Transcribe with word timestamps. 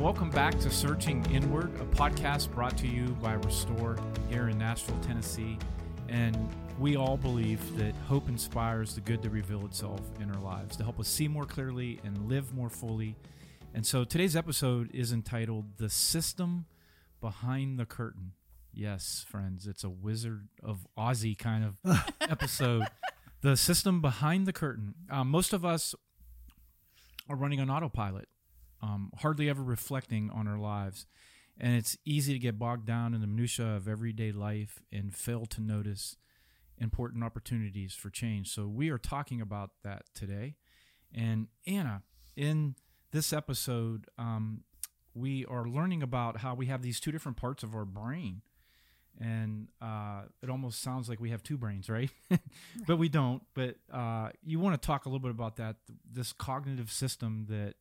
And 0.00 0.06
welcome 0.06 0.30
back 0.30 0.58
to 0.60 0.70
Searching 0.70 1.22
Inward, 1.30 1.78
a 1.78 1.84
podcast 1.94 2.50
brought 2.52 2.74
to 2.78 2.88
you 2.88 3.08
by 3.20 3.34
Restore 3.34 3.98
here 4.30 4.48
in 4.48 4.56
Nashville, 4.56 4.98
Tennessee. 5.02 5.58
And 6.08 6.48
we 6.78 6.96
all 6.96 7.18
believe 7.18 7.76
that 7.76 7.94
hope 8.08 8.26
inspires 8.30 8.94
the 8.94 9.02
good 9.02 9.22
to 9.22 9.28
reveal 9.28 9.66
itself 9.66 10.00
in 10.18 10.30
our 10.30 10.40
lives, 10.40 10.74
to 10.78 10.84
help 10.84 10.98
us 11.00 11.06
see 11.06 11.28
more 11.28 11.44
clearly 11.44 12.00
and 12.02 12.30
live 12.30 12.54
more 12.54 12.70
fully. 12.70 13.14
And 13.74 13.86
so 13.86 14.04
today's 14.04 14.34
episode 14.34 14.90
is 14.94 15.12
entitled 15.12 15.76
The 15.76 15.90
System 15.90 16.64
Behind 17.20 17.78
the 17.78 17.84
Curtain. 17.84 18.32
Yes, 18.72 19.26
friends, 19.28 19.66
it's 19.66 19.84
a 19.84 19.90
Wizard 19.90 20.48
of 20.62 20.86
Ozzy 20.96 21.36
kind 21.36 21.74
of 21.84 22.06
episode. 22.22 22.86
The 23.42 23.54
system 23.54 24.00
behind 24.00 24.46
the 24.46 24.54
curtain. 24.54 24.94
Um, 25.10 25.30
most 25.30 25.52
of 25.52 25.62
us 25.66 25.94
are 27.28 27.36
running 27.36 27.60
on 27.60 27.68
autopilot 27.68 28.28
um, 28.82 29.10
hardly 29.18 29.48
ever 29.48 29.62
reflecting 29.62 30.30
on 30.30 30.48
our 30.48 30.58
lives. 30.58 31.06
And 31.58 31.76
it's 31.76 31.98
easy 32.04 32.32
to 32.32 32.38
get 32.38 32.58
bogged 32.58 32.86
down 32.86 33.12
in 33.12 33.20
the 33.20 33.26
minutiae 33.26 33.76
of 33.76 33.86
everyday 33.86 34.32
life 34.32 34.82
and 34.90 35.14
fail 35.14 35.44
to 35.46 35.60
notice 35.60 36.16
important 36.78 37.22
opportunities 37.22 37.92
for 37.94 38.08
change. 38.08 38.50
So 38.50 38.66
we 38.66 38.88
are 38.88 38.98
talking 38.98 39.40
about 39.40 39.70
that 39.84 40.04
today. 40.14 40.54
And 41.14 41.48
Anna, 41.66 42.02
in 42.36 42.76
this 43.12 43.32
episode, 43.32 44.06
um, 44.18 44.62
we 45.14 45.44
are 45.46 45.66
learning 45.66 46.02
about 46.02 46.38
how 46.38 46.54
we 46.54 46.66
have 46.66 46.82
these 46.82 47.00
two 47.00 47.12
different 47.12 47.36
parts 47.36 47.62
of 47.62 47.74
our 47.74 47.84
brain. 47.84 48.42
And 49.20 49.68
uh, 49.82 50.22
it 50.42 50.48
almost 50.48 50.80
sounds 50.80 51.08
like 51.08 51.20
we 51.20 51.30
have 51.30 51.42
two 51.42 51.58
brains, 51.58 51.90
right? 51.90 52.10
but 52.86 52.96
we 52.96 53.10
don't. 53.10 53.42
But 53.54 53.74
uh, 53.92 54.30
you 54.42 54.58
want 54.60 54.80
to 54.80 54.86
talk 54.86 55.04
a 55.04 55.08
little 55.08 55.20
bit 55.20 55.32
about 55.32 55.56
that, 55.56 55.76
this 56.10 56.32
cognitive 56.32 56.90
system 56.90 57.46
that 57.50 57.74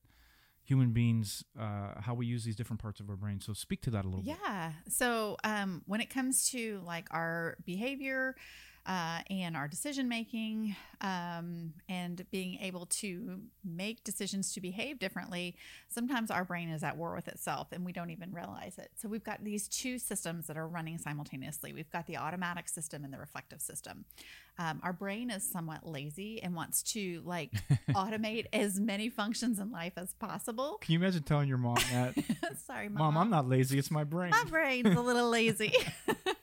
human 0.70 0.92
beings, 0.92 1.44
uh, 1.60 2.00
how 2.00 2.14
we 2.14 2.28
use 2.28 2.44
these 2.44 2.56
different 2.56 2.80
parts 2.80 3.00
of 3.00 3.10
our 3.10 3.16
brain. 3.16 3.42
So 3.42 3.54
speak 3.54 3.82
to 3.82 3.90
that 3.90 4.06
a 4.06 4.08
little 4.08 4.24
yeah. 4.24 4.36
bit. 4.36 4.42
Yeah. 4.46 4.72
So 4.88 5.36
um, 5.44 5.82
when 5.88 6.00
it 6.00 6.12
comes 6.12 6.52
to 6.52 6.80
like 6.86 7.08
our 7.10 7.58
behavior, 7.66 8.36
uh, 8.86 9.20
and 9.30 9.56
our 9.56 9.68
decision 9.68 10.08
making 10.08 10.76
um, 11.02 11.74
and 11.88 12.26
being 12.32 12.58
able 12.62 12.86
to 12.88 13.40
make 13.64 14.04
decisions 14.04 14.54
to 14.54 14.62
behave 14.62 15.00
differently, 15.00 15.56
sometimes 15.88 16.32
our 16.32 16.44
brain 16.44 16.70
is 16.70 16.84
at 16.84 16.98
war 16.98 17.14
with 17.16 17.28
itself 17.28 17.68
and 17.72 17.86
we 17.86 17.92
don't 17.92 18.10
even 18.10 18.32
realize 18.32 18.78
it. 18.78 18.90
So 18.96 19.08
we've 19.08 19.24
got 19.24 19.44
these 19.44 19.68
two 19.68 20.00
systems 20.00 20.48
that 20.48 20.58
are 20.58 20.68
running 20.68 20.98
simultaneously. 20.98 21.74
We've 21.74 21.92
got 21.92 22.08
the 22.08 22.18
automatic 22.18 22.68
system 22.68 23.04
and 23.04 23.14
the 23.14 23.20
reflective 23.20 23.62
system. 23.62 24.06
Um, 24.58 24.82
our 24.84 24.92
brain 24.92 25.30
is 25.30 25.50
somewhat 25.50 25.88
lazy 25.88 26.44
and 26.44 26.54
wants 26.54 26.84
to 26.94 27.22
like 27.24 27.54
automate 27.92 28.48
as 28.52 28.80
many 28.80 29.10
functions 29.10 29.60
in 29.60 29.72
life 29.72 29.94
as 29.96 30.14
possible. 30.14 30.80
Can 30.82 30.94
you 30.94 31.00
imagine 31.00 31.24
telling 31.24 31.48
your 31.48 31.58
mom 31.58 31.78
that? 31.94 32.16
Sorry, 32.68 32.90
mom. 32.90 33.14
Mom, 33.14 33.18
I'm 33.18 33.30
not 33.30 33.48
lazy. 33.48 33.80
It's 33.80 33.90
my 33.90 34.04
brain. 34.04 34.32
My 34.32 34.44
brain's 34.50 34.96
a 34.96 35.02
little 35.02 35.30
lazy. 35.30 35.74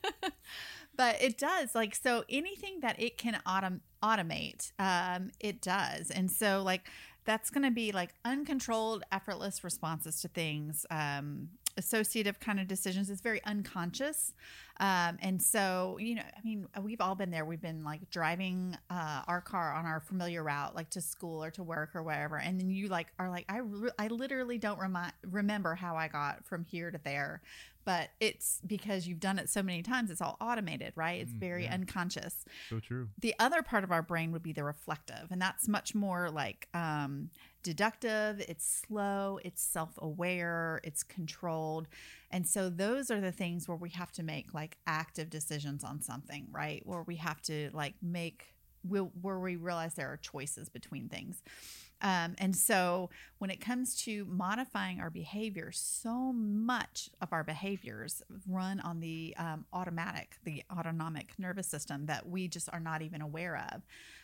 but 0.97 1.21
it 1.21 1.37
does 1.37 1.75
like 1.75 1.95
so 1.95 2.23
anything 2.29 2.79
that 2.81 2.99
it 2.99 3.17
can 3.17 3.39
autom- 3.45 3.81
automate 4.03 4.71
um, 4.79 5.31
it 5.39 5.61
does. 5.61 6.11
And 6.11 6.29
so 6.29 6.61
like 6.63 6.89
that's 7.25 7.49
going 7.49 7.63
to 7.63 7.71
be 7.71 7.91
like 7.91 8.13
uncontrolled 8.23 9.03
effortless 9.11 9.63
responses 9.63 10.21
to 10.21 10.29
things 10.29 10.85
um, 10.89 11.49
associative 11.75 12.39
kind 12.39 12.59
of 12.59 12.67
decisions. 12.67 13.09
It's 13.09 13.21
very 13.21 13.43
unconscious. 13.43 14.33
Um, 14.79 15.17
and 15.21 15.41
so 15.41 15.97
you 15.99 16.15
know 16.15 16.21
i 16.21 16.39
mean 16.43 16.67
we've 16.81 17.01
all 17.01 17.15
been 17.15 17.31
there. 17.31 17.45
We've 17.45 17.61
been 17.61 17.83
like 17.83 18.09
driving 18.09 18.77
uh, 18.89 19.23
our 19.27 19.41
car 19.41 19.73
on 19.73 19.85
our 19.85 19.99
familiar 19.99 20.43
route 20.43 20.75
like 20.75 20.89
to 20.91 21.01
school 21.01 21.43
or 21.43 21.51
to 21.51 21.63
work 21.63 21.95
or 21.95 22.03
wherever. 22.03 22.37
And 22.37 22.59
then 22.59 22.69
you 22.69 22.87
like 22.87 23.07
are 23.19 23.29
like 23.29 23.45
i, 23.49 23.57
re- 23.57 23.91
I 23.99 24.07
literally 24.07 24.57
don't 24.57 24.79
remi- 24.79 25.11
remember 25.29 25.75
how 25.75 25.95
i 25.95 26.07
got 26.07 26.45
from 26.45 26.63
here 26.63 26.91
to 26.91 26.99
there 27.03 27.41
but 27.87 28.09
it's 28.19 28.59
because 28.67 29.07
you've 29.07 29.21
done 29.21 29.39
it 29.39 29.47
so 29.49 29.63
many 29.63 29.81
times 29.81 30.11
it's 30.11 30.21
all 30.21 30.35
automated 30.41 30.91
right? 30.97 31.21
It's 31.21 31.31
Mm, 31.31 31.39
very 31.39 31.63
yeah. 31.63 31.73
unconscious. 31.73 32.43
So 32.69 32.81
true. 32.81 33.07
the 33.17 33.33
other 33.39 33.61
part 33.63 33.85
of 33.85 33.91
our 33.93 34.01
brain 34.01 34.33
would 34.33 34.43
be 34.43 34.51
the 34.51 34.65
reflective 34.65 35.27
and 35.31 35.41
that's 35.41 35.69
much 35.69 35.95
more 35.95 36.29
like 36.29 36.67
um, 36.73 37.29
deductive 37.63 38.39
it's 38.51 38.83
slow 38.87 39.39
it's 39.43 39.61
self-aware 39.63 40.81
it's 40.83 41.01
controlled. 41.03 41.87
And 42.29 42.45
so 42.45 42.69
those 42.69 43.09
are 43.09 43.21
the 43.21 43.31
things 43.31 43.67
where 43.69 43.77
we 43.77 43.89
have 43.91 44.11
to 44.13 44.23
make 44.23 44.53
like 44.53 44.77
active 44.85 45.29
decisions 45.29 45.83
on 45.85 46.01
something 46.01 46.47
right? 46.51 46.81
Where 46.85 47.03
we 47.03 47.15
have 47.17 47.41
to 47.43 47.69
like 47.73 47.95
make 48.01 48.53
where 48.87 49.39
we 49.39 49.55
realize 49.55 49.95
there 49.95 50.11
are 50.11 50.17
choices 50.17 50.69
between 50.69 51.09
things 51.09 51.41
um, 52.01 52.35
and 52.37 52.55
so 52.55 53.09
when 53.39 53.49
it 53.49 53.59
comes 53.59 53.95
to 54.03 54.25
modifying 54.25 54.99
our 54.99 55.09
behavior, 55.09 55.71
so 55.71 56.31
much 56.33 57.09
of 57.21 57.33
our 57.33 57.43
behaviors 57.43 58.21
run 58.47 58.79
on 58.81 58.99
the 58.99 59.33
um, 59.37 59.65
automatic, 59.73 60.37
the 60.43 60.63
autonomic 60.71 61.33
nervous 61.37 61.67
system 61.67 62.05
that 62.05 62.27
we 62.27 62.47
just 62.47 62.69
are 62.71 62.79
not 62.79 63.01
even 63.01 63.21
aware 63.21 63.67
of. 63.73 63.81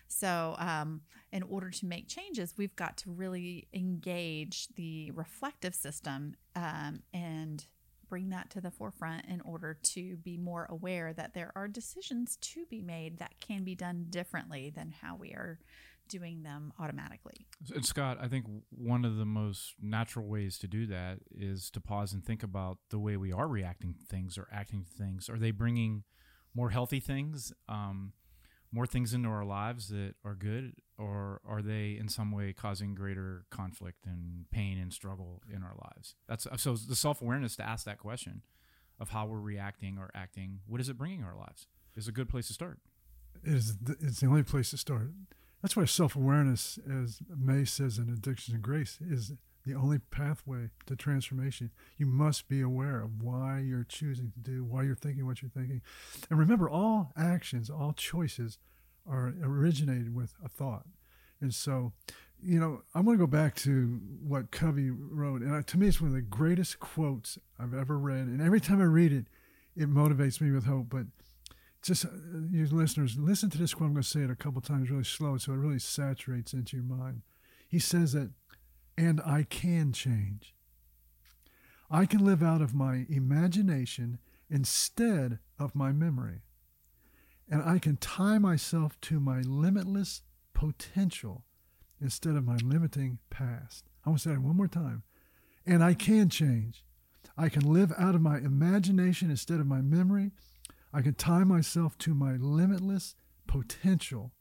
So, 0.08 0.56
um, 0.60 1.02
in 1.32 1.42
order 1.44 1.72
to 1.72 1.86
make 1.88 2.08
changes, 2.08 2.54
we've 2.58 2.76
got 2.76 2.98
to 2.98 3.12
really 3.12 3.68
engage 3.74 4.68
the 4.76 5.10
reflective 5.12 5.74
system 5.74 6.36
um, 6.56 7.02
and 7.14 7.66
bring 8.10 8.30
that 8.30 8.52
to 8.52 8.62
the 8.62 8.70
forefront 8.70 9.26
in 9.26 9.42
order 9.42 9.76
to 9.82 10.18
be 10.18 10.38
more 10.38 10.68
aware 10.70 11.14
that 11.14 11.34
there 11.34 11.52
are 11.56 11.68
decisions 11.68 12.38
to 12.42 12.64
be 12.68 12.80
made 12.80 13.18
that 13.18 13.34
can 13.40 13.64
be 13.64 13.74
done 13.74 14.06
differently 14.12 14.70
than 14.70 14.94
how 15.02 15.16
we 15.16 15.32
are 15.32 15.58
doing 16.14 16.44
them 16.44 16.72
automatically. 16.80 17.46
And 17.74 17.86
Scott, 17.86 18.18
I 18.22 18.28
think 18.28 18.46
one 18.70 19.04
of 19.04 19.18
the 19.18 19.26
most 19.26 19.74
natural 19.82 20.26
ways 20.28 20.58
to 20.60 20.68
do 20.68 20.86
that 20.88 21.20
is 21.36 21.70
to 21.72 21.82
pause 21.82 22.14
and 22.14 22.24
think 22.24 22.44
about 22.44 22.78
the 22.92 23.00
way 23.00 23.18
we 23.18 23.32
are 23.34 23.48
reacting 23.48 23.94
to 23.96 24.06
things 24.06 24.38
or 24.38 24.48
acting 24.52 24.86
to 24.86 24.92
things. 24.92 25.30
Are 25.30 25.38
they 25.40 25.52
bringing 25.52 26.04
more 26.56 26.70
healthy 26.70 27.00
things, 27.00 27.52
um, 27.68 28.14
more 28.72 28.86
things 28.86 29.14
into 29.14 29.28
our 29.30 29.44
lives 29.46 29.90
that 29.90 30.14
are 30.24 30.36
good, 30.36 30.74
or 30.98 31.42
are 31.48 31.62
they 31.62 31.98
in 32.00 32.08
some 32.10 32.32
way 32.32 32.54
causing 32.54 32.94
greater 32.96 33.46
conflict 33.50 34.06
and 34.06 34.46
pain 34.52 34.78
and 34.80 34.94
struggle 34.94 35.42
in 35.54 35.64
our 35.64 35.76
lives? 35.84 36.16
That's 36.28 36.48
so 36.58 36.76
the 36.76 36.96
self 36.96 37.22
awareness 37.22 37.56
to 37.58 37.64
ask 37.64 37.86
that 37.86 37.98
question 38.00 38.44
of 39.00 39.10
how 39.10 39.26
we're 39.26 39.40
reacting 39.40 39.98
or 39.98 40.10
acting. 40.16 40.60
What 40.68 40.80
is 40.82 40.90
it 40.90 40.98
bringing 40.98 41.24
our 41.24 41.36
lives? 41.36 41.68
Is 41.96 42.08
a 42.08 42.12
good 42.12 42.30
place 42.30 42.48
to 42.48 42.54
start. 42.54 42.80
It 43.44 43.54
is. 43.54 43.76
th- 43.86 43.98
It's 44.02 44.20
the 44.22 44.28
only 44.28 44.44
place 44.44 44.70
to 44.72 44.78
start. 44.78 45.12
That's 45.64 45.78
why 45.78 45.86
self 45.86 46.16
awareness, 46.16 46.78
as 46.88 47.20
May 47.36 47.64
says 47.64 47.98
in 47.98 48.10
Addictions 48.10 48.54
and 48.54 48.62
Grace, 48.62 49.00
is 49.02 49.32
the 49.66 49.74
only 49.74 49.98
pathway 49.98 50.70
to 50.88 50.96
transformation. 50.98 51.72
You 51.98 52.06
must 52.06 52.50
be 52.50 52.60
aware 52.60 53.02
of 53.02 53.24
why 53.24 53.60
you're 53.60 53.86
choosing 53.86 54.34
to 54.34 54.40
do, 54.40 54.66
why 54.66 54.84
you're 54.84 54.94
thinking 54.94 55.26
what 55.26 55.42
you're 55.42 55.50
thinking. 55.50 55.82
And 56.30 56.38
remember, 56.38 56.70
all 56.70 57.14
actions, 57.16 57.70
all 57.70 57.94
choices 57.94 58.58
are 59.10 59.34
originated 59.42 60.14
with 60.14 60.34
a 60.44 60.50
thought. 60.50 60.86
And 61.40 61.54
so, 61.54 61.94
you 62.42 62.60
know, 62.60 62.82
I 62.94 63.00
want 63.00 63.18
to 63.18 63.26
go 63.26 63.28
back 63.28 63.56
to 63.58 64.02
what 64.22 64.52
Covey 64.52 64.90
wrote. 64.90 65.42
And 65.42 65.66
to 65.66 65.78
me, 65.78 65.88
it's 65.88 66.02
one 66.02 66.10
of 66.10 66.16
the 66.16 66.22
greatest 66.22 66.80
quotes 66.80 67.38
I've 67.58 67.74
ever 67.74 67.98
read. 67.98 68.28
And 68.28 68.42
every 68.42 68.60
time 68.60 68.82
I 68.82 68.86
read 68.86 69.14
it, 69.14 69.28
it 69.78 69.90
motivates 69.90 70.42
me 70.42 70.52
with 70.52 70.66
hope. 70.66 70.88
But 70.90 71.06
just 71.84 72.06
uh, 72.06 72.10
you 72.50 72.66
listeners, 72.66 73.18
listen 73.18 73.50
to 73.52 73.58
this 73.58 73.74
quote. 73.74 73.88
I'm 73.88 73.94
going 73.94 74.04
to 74.04 74.10
say 74.10 74.22
it 74.22 74.32
a 74.32 74.36
couple 74.36 74.62
times 74.62 74.90
really 74.90 75.04
slow 75.04 75.38
so 75.38 75.52
it 75.52 75.58
really 75.58 75.80
saturates 75.80 76.54
into 76.54 76.78
your 76.78 76.86
mind. 76.86 77.22
He 77.68 77.80
says 77.80 78.14
that, 78.14 78.32
and 78.98 79.22
I 79.26 79.44
can 79.44 79.92
change. 79.92 80.56
I 81.92 82.06
can 82.06 82.26
live 82.26 82.42
out 82.42 82.62
of 82.62 82.74
my 82.74 83.06
imagination 83.10 84.20
instead 84.50 85.40
of 85.60 85.76
my 85.76 85.92
memory. 85.92 86.42
And 87.50 87.62
I 87.62 87.78
can 87.78 87.98
tie 87.98 88.38
myself 88.38 89.00
to 89.02 89.20
my 89.20 89.42
limitless 89.42 90.22
potential 90.54 91.44
instead 92.00 92.36
of 92.36 92.46
my 92.46 92.58
limiting 92.64 93.20
past. 93.30 93.90
I 94.06 94.10
want 94.10 94.22
to 94.22 94.30
say 94.30 94.34
that 94.34 94.42
one 94.42 94.58
more 94.58 94.68
time. 94.68 95.04
And 95.66 95.84
I 95.84 95.94
can 95.94 96.30
change. 96.30 96.84
I 97.38 97.50
can 97.50 97.72
live 97.72 97.92
out 97.98 98.16
of 98.16 98.22
my 98.22 98.38
imagination 98.38 99.30
instead 99.30 99.60
of 99.60 99.68
my 99.68 99.82
memory. 99.82 100.32
I 100.94 101.02
can 101.02 101.16
tie 101.16 101.44
myself 101.44 101.98
to 102.00 102.14
my 102.14 102.34
limitless 102.34 103.16
potential 103.48 104.32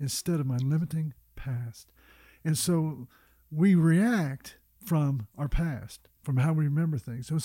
instead 0.00 0.40
of 0.40 0.46
my 0.46 0.56
limiting 0.56 1.14
past. 1.36 1.92
And 2.44 2.56
so 2.56 3.08
we 3.50 3.74
react 3.74 4.56
from 4.84 5.28
our 5.38 5.48
past, 5.48 6.08
from 6.22 6.38
how 6.38 6.52
we 6.52 6.64
remember 6.64 6.98
things. 6.98 7.28
So 7.28 7.38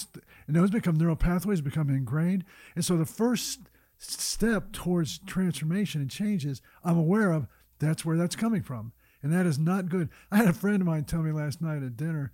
and 0.47 0.55
those 0.55 0.71
become 0.71 0.95
neural 0.95 1.15
pathways, 1.15 1.61
become 1.61 1.89
ingrained. 1.89 2.45
And 2.75 2.83
so 2.83 2.97
the 2.97 3.05
first 3.05 3.59
step 3.97 4.71
towards 4.71 5.19
transformation 5.19 6.01
and 6.01 6.09
change 6.09 6.45
is 6.45 6.61
I'm 6.83 6.97
aware 6.97 7.31
of 7.31 7.47
that's 7.79 8.05
where 8.05 8.17
that's 8.17 8.35
coming 8.35 8.63
from. 8.63 8.93
And 9.21 9.33
that 9.33 9.45
is 9.45 9.59
not 9.59 9.89
good. 9.89 10.09
I 10.31 10.37
had 10.37 10.47
a 10.47 10.53
friend 10.53 10.81
of 10.81 10.87
mine 10.87 11.03
tell 11.03 11.21
me 11.21 11.31
last 11.31 11.61
night 11.61 11.83
at 11.83 11.97
dinner, 11.97 12.31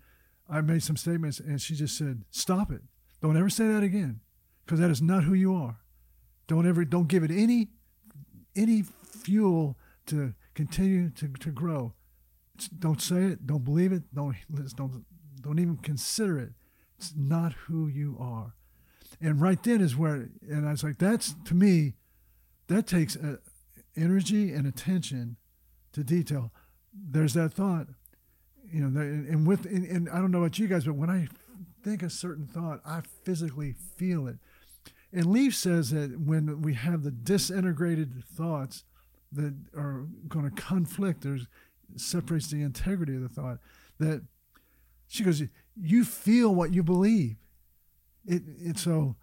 I 0.50 0.62
made 0.62 0.84
some 0.84 0.98
statements 0.98 1.40
and 1.40 1.62
she 1.62 1.76
just 1.76 1.98
said, 1.98 2.24
Stop 2.30 2.72
it. 2.72 2.82
Don't 3.22 3.38
ever 3.38 3.50
say 3.50 3.68
that 3.68 3.84
again. 3.84 4.20
Because 4.66 4.80
that 4.80 4.92
is 4.92 5.02
not 5.02 5.24
who 5.24 5.34
you 5.34 5.56
are. 5.56 5.80
Don't 6.54 6.68
ever 6.68 6.86
don't 6.86 7.08
give 7.08 7.24
it 7.24 7.32
any 7.32 7.70
any 8.56 8.84
fuel 8.84 9.76
to 10.06 10.34
continue 10.54 11.10
to, 11.10 11.28
to 11.28 11.50
grow. 11.50 11.94
Don't 12.78 13.02
say 13.02 13.24
it, 13.24 13.48
don't 13.48 13.64
believe 13.64 13.92
it, 13.92 14.04
don't 14.14 14.36
don't 14.76 15.04
Don't 15.42 15.60
even 15.60 15.78
consider 15.78 16.40
it. 16.40 16.54
It's 16.98 17.14
not 17.16 17.54
who 17.68 17.88
you 17.88 18.18
are. 18.20 18.54
And 19.20 19.42
right 19.42 19.62
then 19.62 19.82
is 19.82 19.98
where, 19.98 20.30
and 20.48 20.68
I 20.68 20.72
was 20.72 20.84
like, 20.84 20.98
that's 20.98 21.36
to 21.46 21.56
me, 21.56 21.96
that 22.68 22.88
takes 22.88 23.16
uh, 23.18 23.38
energy 23.96 24.54
and 24.54 24.66
attention 24.68 25.38
to 25.92 26.04
detail. 26.04 26.52
There's 26.94 27.34
that 27.34 27.54
thought, 27.54 27.88
you 28.72 28.82
know, 28.82 28.90
that, 28.92 29.06
and 29.06 29.48
with, 29.48 29.66
and, 29.66 29.86
and 29.86 30.10
I 30.10 30.20
don't 30.20 30.32
know 30.32 30.40
about 30.40 30.60
you 30.60 30.68
guys, 30.68 30.86
but 30.86 30.96
when 30.96 31.10
I 31.10 31.28
think 31.84 32.04
a 32.04 32.10
certain 32.10 32.48
thought, 32.48 32.80
I 32.86 33.02
physically 33.24 33.76
feel 33.98 34.28
it. 34.28 34.38
And 35.14 35.28
Leaf 35.28 35.56
says 35.56 35.92
that 35.92 36.20
when 36.20 36.64
we 36.64 36.74
have 36.74 37.04
the 37.04 37.12
disintegrated 37.12 38.24
thoughts 38.26 38.84
that 39.32 39.54
are 39.78 40.08
going 40.28 40.50
to 40.50 40.62
conflict, 40.62 41.22
there's 41.22 41.48
separates 41.96 42.48
the 42.48 42.64
integrity 42.64 43.16
of 43.16 43.22
the 43.22 43.30
thought. 43.30 43.60
That 44.00 44.24
she 45.08 45.24
goes, 45.24 45.44
you 45.80 46.04
feel 46.04 46.54
what 46.54 46.74
you 46.74 46.82
believe. 46.82 47.36
It 48.26 48.42
it's 48.60 48.82
so, 48.82 49.16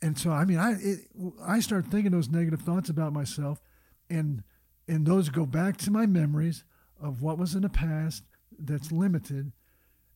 and 0.00 0.18
so 0.18 0.30
I 0.30 0.44
mean 0.44 0.58
I 0.58 0.72
it, 0.72 1.00
I 1.44 1.60
start 1.60 1.86
thinking 1.86 2.12
those 2.12 2.30
negative 2.30 2.62
thoughts 2.62 2.88
about 2.88 3.12
myself, 3.12 3.60
and 4.08 4.42
and 4.88 5.04
those 5.04 5.28
go 5.28 5.44
back 5.44 5.76
to 5.78 5.90
my 5.90 6.06
memories 6.06 6.64
of 7.00 7.20
what 7.20 7.38
was 7.38 7.54
in 7.54 7.62
the 7.62 7.68
past 7.68 8.24
that's 8.58 8.92
limited, 8.92 9.52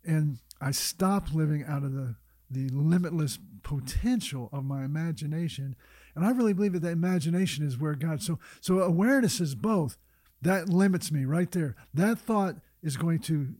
and 0.04 0.38
I 0.60 0.70
stop 0.70 1.34
living 1.34 1.64
out 1.64 1.82
of 1.82 1.92
the 1.92 2.16
the 2.50 2.68
limitless 2.70 3.38
potential 3.62 4.48
of 4.52 4.64
my 4.64 4.84
imagination. 4.84 5.76
And 6.14 6.24
I 6.24 6.30
really 6.30 6.52
believe 6.52 6.72
that 6.72 6.80
the 6.80 6.90
imagination 6.90 7.66
is 7.66 7.78
where 7.78 7.94
God. 7.94 8.22
So 8.22 8.38
so 8.60 8.80
awareness 8.80 9.40
is 9.40 9.54
both. 9.54 9.96
That 10.42 10.68
limits 10.68 11.12
me 11.12 11.24
right 11.24 11.50
there. 11.50 11.76
That 11.92 12.18
thought 12.18 12.56
is 12.82 12.96
going 12.96 13.18
to 13.20 13.54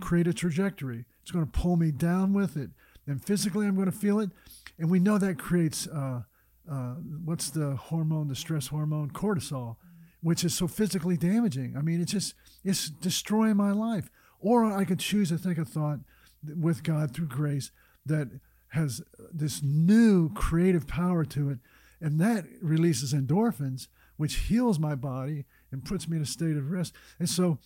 create 0.00 0.28
a 0.28 0.32
trajectory. 0.32 1.04
It's 1.22 1.30
going 1.30 1.44
to 1.44 1.50
pull 1.50 1.76
me 1.76 1.90
down 1.90 2.32
with 2.32 2.56
it, 2.56 2.70
and 3.06 3.22
physically 3.22 3.66
I'm 3.66 3.74
going 3.74 3.90
to 3.90 3.96
feel 3.96 4.20
it. 4.20 4.30
And 4.78 4.90
we 4.90 5.00
know 5.00 5.18
that 5.18 5.38
creates 5.38 5.86
uh, 5.88 6.22
uh, 6.70 6.94
what's 7.24 7.50
the 7.50 7.74
hormone, 7.76 8.28
the 8.28 8.36
stress 8.36 8.68
hormone, 8.68 9.10
cortisol, 9.10 9.76
which 10.22 10.44
is 10.44 10.54
so 10.54 10.68
physically 10.68 11.16
damaging. 11.16 11.74
I 11.76 11.82
mean, 11.82 12.00
it's 12.00 12.12
just 12.12 12.34
it's 12.64 12.88
destroying 12.88 13.56
my 13.56 13.72
life. 13.72 14.08
Or 14.38 14.64
I 14.64 14.84
could 14.84 15.00
choose 15.00 15.28
to 15.28 15.38
think 15.38 15.58
a 15.58 15.64
thought 15.64 15.98
with 16.42 16.82
God 16.82 17.12
through 17.12 17.26
grace 17.26 17.70
that 18.10 18.28
has 18.68 19.02
this 19.32 19.62
new 19.62 20.28
creative 20.34 20.86
power 20.86 21.24
to 21.24 21.50
it. 21.50 21.58
And 22.00 22.20
that 22.20 22.44
releases 22.62 23.12
endorphins, 23.12 23.88
which 24.16 24.36
heals 24.36 24.78
my 24.78 24.94
body 24.94 25.44
and 25.72 25.84
puts 25.84 26.08
me 26.08 26.16
in 26.16 26.22
a 26.22 26.26
state 26.26 26.56
of 26.56 26.70
rest. 26.70 26.94
And 27.18 27.28
so 27.28 27.58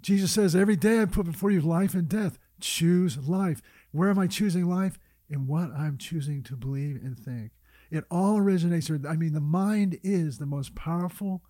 Jesus 0.00 0.32
says, 0.32 0.54
Every 0.56 0.76
day 0.76 1.00
I 1.00 1.04
put 1.04 1.26
before 1.26 1.50
you 1.50 1.60
life 1.60 1.94
and 1.94 2.08
death. 2.08 2.38
Choose 2.60 3.18
life. 3.28 3.62
Where 3.92 4.10
am 4.10 4.18
I 4.18 4.26
choosing 4.26 4.68
life? 4.68 4.98
In 5.28 5.46
what 5.46 5.70
I'm 5.72 5.98
choosing 5.98 6.42
to 6.44 6.56
believe 6.56 6.96
and 7.02 7.18
think. 7.18 7.52
It 7.90 8.04
all 8.10 8.38
originates, 8.38 8.90
I 8.90 9.16
mean, 9.16 9.32
the 9.32 9.40
mind 9.40 9.98
is 10.02 10.38
the 10.38 10.46
most 10.46 10.74
powerful 10.74 11.42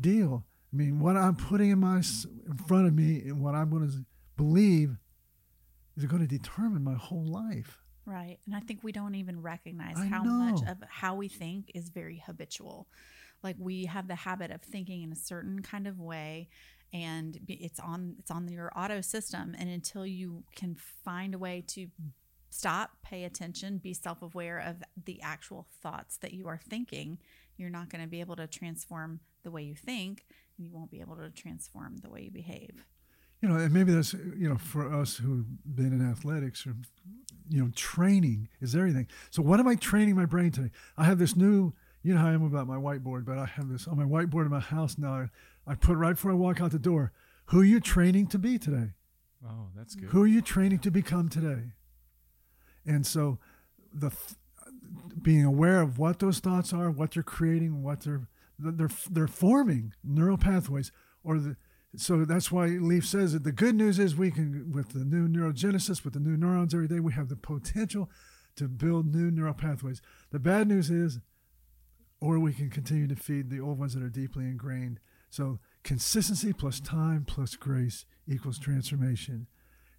deal. 0.00 0.44
I 0.72 0.76
mean, 0.76 1.00
what 1.00 1.16
I'm 1.16 1.36
putting 1.36 1.70
in 1.70 1.80
my 1.80 1.96
in 1.96 2.56
front 2.66 2.86
of 2.86 2.94
me 2.94 3.22
and 3.24 3.40
what 3.40 3.54
I'm 3.54 3.70
going 3.70 3.88
to 3.88 4.04
believe 4.36 4.96
is 5.96 6.04
going 6.04 6.22
to 6.22 6.28
determine 6.28 6.84
my 6.84 6.94
whole 6.94 7.26
life. 7.26 7.78
Right. 8.04 8.38
And 8.46 8.54
I 8.54 8.60
think 8.60 8.84
we 8.84 8.92
don't 8.92 9.16
even 9.16 9.42
recognize 9.42 9.96
I 9.98 10.06
how 10.06 10.22
know. 10.22 10.30
much 10.30 10.62
of 10.68 10.78
how 10.88 11.16
we 11.16 11.28
think 11.28 11.72
is 11.74 11.88
very 11.88 12.22
habitual. 12.24 12.86
Like 13.42 13.56
we 13.58 13.86
have 13.86 14.06
the 14.06 14.14
habit 14.14 14.50
of 14.50 14.62
thinking 14.62 15.02
in 15.02 15.12
a 15.12 15.16
certain 15.16 15.60
kind 15.60 15.86
of 15.86 15.98
way 15.98 16.48
and 16.92 17.38
it's 17.48 17.80
on 17.80 18.14
it's 18.18 18.30
on 18.30 18.46
your 18.48 18.70
auto 18.76 19.00
system 19.00 19.56
and 19.58 19.68
until 19.68 20.06
you 20.06 20.44
can 20.54 20.76
find 21.04 21.34
a 21.34 21.38
way 21.38 21.64
to 21.66 21.88
stop, 22.48 22.92
pay 23.02 23.24
attention, 23.24 23.78
be 23.78 23.92
self-aware 23.92 24.58
of 24.58 24.76
the 25.04 25.20
actual 25.20 25.66
thoughts 25.82 26.16
that 26.18 26.32
you 26.32 26.46
are 26.46 26.60
thinking, 26.70 27.18
you're 27.56 27.70
not 27.70 27.90
going 27.90 28.02
to 28.02 28.08
be 28.08 28.20
able 28.20 28.36
to 28.36 28.46
transform 28.46 29.20
the 29.42 29.50
way 29.50 29.62
you 29.62 29.74
think 29.74 30.24
and 30.56 30.66
you 30.66 30.72
won't 30.72 30.90
be 30.90 31.00
able 31.00 31.16
to 31.16 31.28
transform 31.30 31.96
the 31.98 32.08
way 32.08 32.22
you 32.22 32.30
behave 32.30 32.84
you 33.40 33.48
know, 33.48 33.56
and 33.56 33.72
maybe 33.72 33.92
that's 33.92 34.12
you 34.12 34.48
know 34.48 34.56
for 34.56 34.92
us 34.92 35.16
who've 35.16 35.46
been 35.64 35.92
in 35.92 36.10
athletics 36.10 36.66
or 36.66 36.74
you 37.48 37.62
know, 37.62 37.70
training 37.74 38.48
is 38.60 38.74
everything. 38.74 39.06
So 39.30 39.42
what 39.42 39.60
am 39.60 39.68
I 39.68 39.76
training 39.76 40.16
my 40.16 40.26
brain 40.26 40.50
today? 40.50 40.70
I 40.96 41.04
have 41.04 41.18
this 41.18 41.36
new, 41.36 41.72
you 42.02 42.14
know 42.14 42.20
how 42.20 42.28
I 42.28 42.32
am 42.32 42.44
about 42.44 42.66
my 42.66 42.76
whiteboard, 42.76 43.24
but 43.24 43.38
I 43.38 43.46
have 43.46 43.68
this 43.68 43.86
on 43.86 43.96
my 43.96 44.04
whiteboard 44.04 44.46
in 44.46 44.50
my 44.50 44.60
house 44.60 44.98
now. 44.98 45.28
I 45.66 45.74
put 45.74 45.96
right 45.96 46.14
before 46.14 46.32
I 46.32 46.34
walk 46.34 46.60
out 46.60 46.72
the 46.72 46.78
door. 46.78 47.12
Who 47.46 47.60
are 47.60 47.64
you 47.64 47.80
training 47.80 48.28
to 48.28 48.38
be 48.38 48.58
today? 48.58 48.90
Oh, 49.46 49.68
that's 49.76 49.94
good. 49.94 50.08
Who 50.10 50.22
are 50.22 50.26
you 50.26 50.40
training 50.40 50.80
to 50.80 50.90
become 50.90 51.28
today? 51.28 51.72
And 52.84 53.06
so, 53.06 53.38
the 53.92 54.10
being 55.20 55.44
aware 55.44 55.80
of 55.80 55.98
what 55.98 56.18
those 56.18 56.38
thoughts 56.38 56.72
are, 56.72 56.90
what 56.90 57.12
they're 57.12 57.22
creating, 57.22 57.82
what 57.82 58.00
they're 58.00 58.28
they're 58.58 58.90
they're 59.10 59.28
forming 59.28 59.92
neural 60.02 60.38
pathways, 60.38 60.90
or 61.22 61.38
the 61.38 61.56
so 61.96 62.24
that's 62.24 62.50
why 62.50 62.66
Leaf 62.66 63.06
says 63.06 63.32
that 63.32 63.44
the 63.44 63.52
good 63.52 63.74
news 63.74 63.98
is 63.98 64.16
we 64.16 64.30
can, 64.30 64.72
with 64.72 64.90
the 64.90 65.04
new 65.04 65.28
neurogenesis, 65.28 66.04
with 66.04 66.14
the 66.14 66.20
new 66.20 66.36
neurons 66.36 66.74
every 66.74 66.88
day, 66.88 67.00
we 67.00 67.12
have 67.12 67.28
the 67.28 67.36
potential 67.36 68.10
to 68.56 68.68
build 68.68 69.14
new 69.14 69.30
neural 69.30 69.54
pathways. 69.54 70.00
The 70.30 70.38
bad 70.38 70.68
news 70.68 70.90
is, 70.90 71.20
or 72.20 72.38
we 72.38 72.52
can 72.52 72.70
continue 72.70 73.06
to 73.08 73.16
feed 73.16 73.50
the 73.50 73.60
old 73.60 73.78
ones 73.78 73.94
that 73.94 74.02
are 74.02 74.08
deeply 74.08 74.44
ingrained. 74.44 75.00
So 75.30 75.58
consistency 75.84 76.52
plus 76.52 76.80
time 76.80 77.24
plus 77.26 77.56
grace 77.56 78.06
equals 78.26 78.58
transformation. 78.58 79.46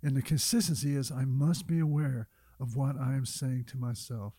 And 0.01 0.15
the 0.15 0.21
consistency 0.21 0.95
is 0.95 1.11
I 1.11 1.25
must 1.25 1.67
be 1.67 1.79
aware 1.79 2.27
of 2.59 2.75
what 2.75 2.95
I 2.99 3.13
am 3.13 3.25
saying 3.25 3.65
to 3.69 3.77
myself. 3.77 4.33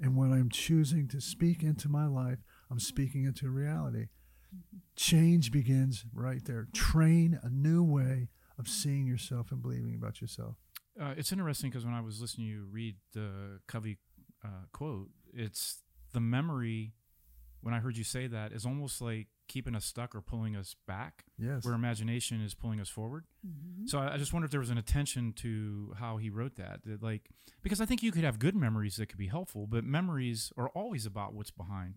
And 0.00 0.16
when 0.16 0.32
I'm 0.32 0.50
choosing 0.50 1.08
to 1.08 1.20
speak 1.20 1.62
into 1.62 1.88
my 1.88 2.06
life, 2.06 2.38
I'm 2.70 2.80
speaking 2.80 3.24
into 3.24 3.50
reality. 3.50 4.06
Change 4.96 5.50
begins 5.50 6.04
right 6.14 6.44
there. 6.44 6.68
Train 6.72 7.38
a 7.42 7.48
new 7.48 7.82
way 7.82 8.28
of 8.58 8.68
seeing 8.68 9.06
yourself 9.06 9.50
and 9.50 9.62
believing 9.62 9.94
about 9.94 10.20
yourself. 10.20 10.56
Uh, 11.00 11.14
it's 11.16 11.32
interesting 11.32 11.70
because 11.70 11.84
when 11.84 11.94
I 11.94 12.00
was 12.00 12.20
listening 12.20 12.46
to 12.46 12.52
you 12.52 12.66
read 12.70 12.96
the 13.14 13.60
Covey 13.66 13.98
uh, 14.44 14.66
quote, 14.72 15.08
it's 15.32 15.80
the 16.12 16.20
memory. 16.20 16.92
When 17.62 17.74
I 17.74 17.78
heard 17.78 17.96
you 17.96 18.04
say 18.04 18.26
that, 18.26 18.52
is 18.52 18.66
almost 18.66 19.00
like 19.00 19.28
keeping 19.48 19.74
us 19.74 19.84
stuck 19.84 20.14
or 20.14 20.20
pulling 20.20 20.56
us 20.56 20.74
back. 20.86 21.24
Yes. 21.38 21.64
Where 21.64 21.74
imagination 21.74 22.42
is 22.42 22.54
pulling 22.54 22.80
us 22.80 22.88
forward. 22.88 23.24
Mm-hmm. 23.46 23.86
So 23.86 23.98
I, 23.98 24.14
I, 24.14 24.16
just 24.16 24.32
wonder 24.32 24.46
if 24.46 24.50
there 24.50 24.60
was 24.60 24.70
an 24.70 24.78
attention 24.78 25.32
to 25.34 25.94
how 25.98 26.16
he 26.16 26.28
wrote 26.28 26.56
that. 26.56 26.80
that. 26.84 27.02
Like, 27.02 27.28
because 27.62 27.80
I 27.80 27.84
think 27.84 28.02
you 28.02 28.10
could 28.10 28.24
have 28.24 28.38
good 28.38 28.56
memories 28.56 28.96
that 28.96 29.06
could 29.08 29.18
be 29.18 29.28
helpful, 29.28 29.66
but 29.66 29.84
memories 29.84 30.52
are 30.56 30.70
always 30.70 31.06
about 31.06 31.34
what's 31.34 31.50
behind. 31.50 31.94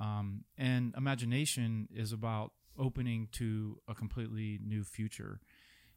Um, 0.00 0.44
and 0.56 0.94
imagination 0.96 1.88
is 1.94 2.12
about 2.12 2.52
opening 2.78 3.28
to 3.32 3.78
a 3.86 3.94
completely 3.94 4.58
new 4.64 4.82
future. 4.82 5.40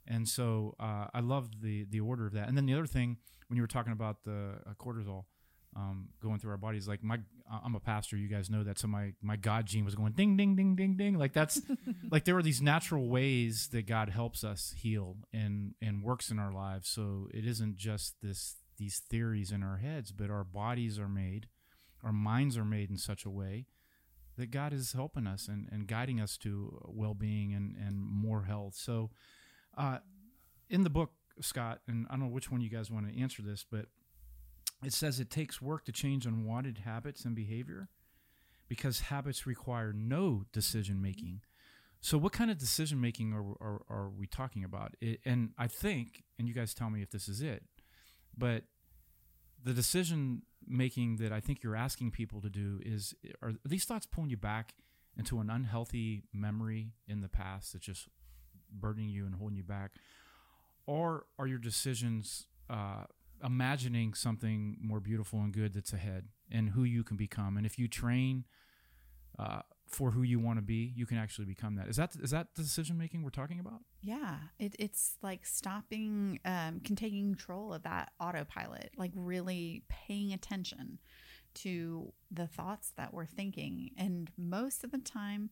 And 0.06 0.28
so 0.28 0.76
uh, 0.80 1.08
I 1.14 1.22
love 1.22 1.62
the 1.62 1.86
the 1.90 2.02
order 2.02 2.28
of 2.28 2.34
that. 2.34 2.50
And 2.50 2.58
then 2.58 2.66
the 2.66 2.74
other 2.74 2.86
thing, 2.86 3.18
when 3.48 3.56
you 3.56 3.64
were 3.64 3.68
talking 3.68 3.94
about 3.94 4.24
the 4.26 4.56
uh, 4.68 4.74
cortisol 4.78 5.24
um, 5.76 6.10
going 6.22 6.40
through 6.40 6.52
our 6.52 6.58
bodies, 6.58 6.88
like 6.88 7.02
my 7.02 7.20
I'm 7.50 7.76
a 7.76 7.80
pastor, 7.80 8.18
you 8.18 8.28
guys 8.28 8.50
know 8.50 8.64
that. 8.64 8.78
So 8.78 8.88
my 8.88 9.14
my 9.22 9.38
God 9.38 9.66
gene 9.66 9.86
was 9.86 9.96
going 9.96 10.12
ding 10.12 10.36
ding 10.36 10.58
ding 10.58 10.76
ding 10.76 10.98
ding. 10.98 11.18
Like 11.18 11.32
that's 11.32 11.62
like 12.12 12.26
there 12.26 12.38
are 12.38 12.44
these 12.44 12.62
natural 12.62 13.08
ways 13.08 13.70
that 13.72 13.88
God 13.88 14.10
helps 14.10 14.44
us 14.44 14.74
heal 14.76 15.16
and 15.32 15.76
and 15.82 16.04
works 16.04 16.30
in 16.30 16.40
our 16.40 16.52
lives. 16.52 16.90
So 16.90 17.30
it 17.34 17.46
isn't 17.46 17.78
just 17.78 18.16
this 18.22 18.58
these 18.78 19.02
theories 19.10 19.52
in 19.54 19.64
our 19.64 19.78
heads, 19.78 20.12
but 20.12 20.30
our 20.30 20.44
bodies 20.44 21.00
are 21.00 21.08
made, 21.08 21.48
our 22.04 22.12
minds 22.12 22.58
are 22.58 22.66
made 22.66 22.90
in 22.90 22.98
such 22.98 23.24
a 23.24 23.30
way 23.30 23.68
that 24.38 24.52
God 24.52 24.74
is 24.74 24.94
helping 24.94 25.28
us 25.28 25.48
and, 25.48 25.70
and 25.72 25.88
guiding 25.88 26.20
us 26.20 26.38
to 26.40 26.80
well 26.86 27.14
being 27.14 27.54
and, 27.54 27.76
and 27.76 28.00
more 28.00 28.44
health. 28.44 28.76
So, 28.76 29.12
uh, 29.78 30.00
in 30.70 30.84
the 30.84 30.90
book, 30.90 31.12
Scott, 31.42 31.82
and 31.88 32.08
I 32.10 32.14
don't 32.14 32.22
know 32.22 32.28
which 32.28 32.52
one 32.52 32.62
you 32.62 32.70
guys 32.70 32.90
want 32.90 33.12
to 33.12 33.20
answer 33.20 33.42
this, 33.42 33.66
but 33.70 33.86
it 34.84 34.94
says 34.94 35.20
it 35.20 35.30
takes 35.30 35.62
work 35.62 35.86
to 35.86 35.92
change 35.92 36.26
unwanted 36.26 36.80
habits 36.80 37.26
and 37.26 37.36
behavior 37.36 37.90
because 38.68 39.02
habits 39.02 39.46
require 39.46 39.94
no 39.94 40.46
decision 40.52 41.02
making. 41.02 41.42
So, 42.02 42.18
what 42.18 42.34
kind 42.34 42.52
of 42.52 42.58
decision 42.58 43.00
making 43.00 43.34
are, 43.34 43.44
are, 43.66 43.82
are, 43.90 44.10
we 44.10 44.28
talking 44.28 44.64
about? 44.64 44.96
It, 45.00 45.22
and 45.26 45.52
I 45.58 45.68
think, 45.68 46.24
and 46.38 46.48
you 46.48 46.54
guys 46.54 46.74
tell 46.74 46.90
me 46.90 47.02
if 47.02 47.12
this 47.12 47.30
is 47.30 47.42
it, 47.42 47.64
but 48.38 48.64
the 49.64 49.74
decision 49.74 50.42
making 50.68 51.18
that 51.18 51.32
I 51.32 51.40
think 51.40 51.64
you're 51.64 51.76
asking 51.76 52.12
people 52.12 52.42
to 52.42 52.50
do 52.50 52.80
is 52.86 53.14
are 53.42 53.54
these 53.66 53.86
thoughts 53.86 54.06
pulling 54.06 54.30
you 54.30 54.38
back 54.38 54.74
into 55.18 55.40
an 55.40 55.50
unhealthy 55.50 56.24
memory 56.34 56.94
in 57.08 57.22
the 57.22 57.30
past 57.30 57.74
that's 57.74 57.86
just 57.86 58.08
burdening 58.72 59.10
you 59.10 59.26
and 59.26 59.36
holding 59.36 59.58
you 59.58 59.64
back? 59.64 59.92
Or 60.86 61.26
are 61.40 61.48
your 61.48 61.60
decisions 61.60 62.48
uh, 62.70 63.06
imagining 63.44 64.14
something 64.14 64.78
more 64.82 65.00
beautiful 65.00 65.40
and 65.40 65.54
good 65.54 65.74
that's 65.74 65.94
ahead 65.94 66.28
and 66.52 66.72
who 66.72 66.84
you 66.84 67.04
can 67.04 67.18
become? 67.18 67.58
And 67.58 67.66
if 67.66 67.78
you 67.80 67.88
train 67.88 68.46
uh, 69.40 69.62
for 69.88 70.12
who 70.12 70.24
you 70.24 70.40
want 70.40 70.58
to 70.58 70.64
be, 70.64 70.92
you 70.96 71.06
can 71.06 71.18
actually 71.18 71.46
become 71.46 71.76
that. 71.76 71.88
Is 71.88 71.98
that 71.98 72.16
is 72.22 72.32
that 72.32 72.56
the 72.56 72.64
decision 72.64 72.98
making 72.98 73.24
we're 73.24 73.30
talking 73.30 73.60
about? 73.60 73.82
Yeah, 74.02 74.38
it, 74.60 74.76
it's 74.80 75.18
like 75.22 75.46
stopping, 75.46 76.40
um, 76.46 76.82
can 76.84 76.96
taking 76.96 77.26
control 77.26 77.74
of 77.74 77.84
that 77.84 78.12
autopilot, 78.20 78.92
like 78.98 79.12
really 79.16 79.84
paying 79.90 80.34
attention 80.34 81.00
to 81.56 82.12
the 82.32 82.48
thoughts 82.48 82.94
that 82.98 83.14
we're 83.14 83.28
thinking. 83.28 83.92
And 83.98 84.32
most 84.38 84.84
of 84.84 84.92
the 84.92 84.98
time, 84.98 85.52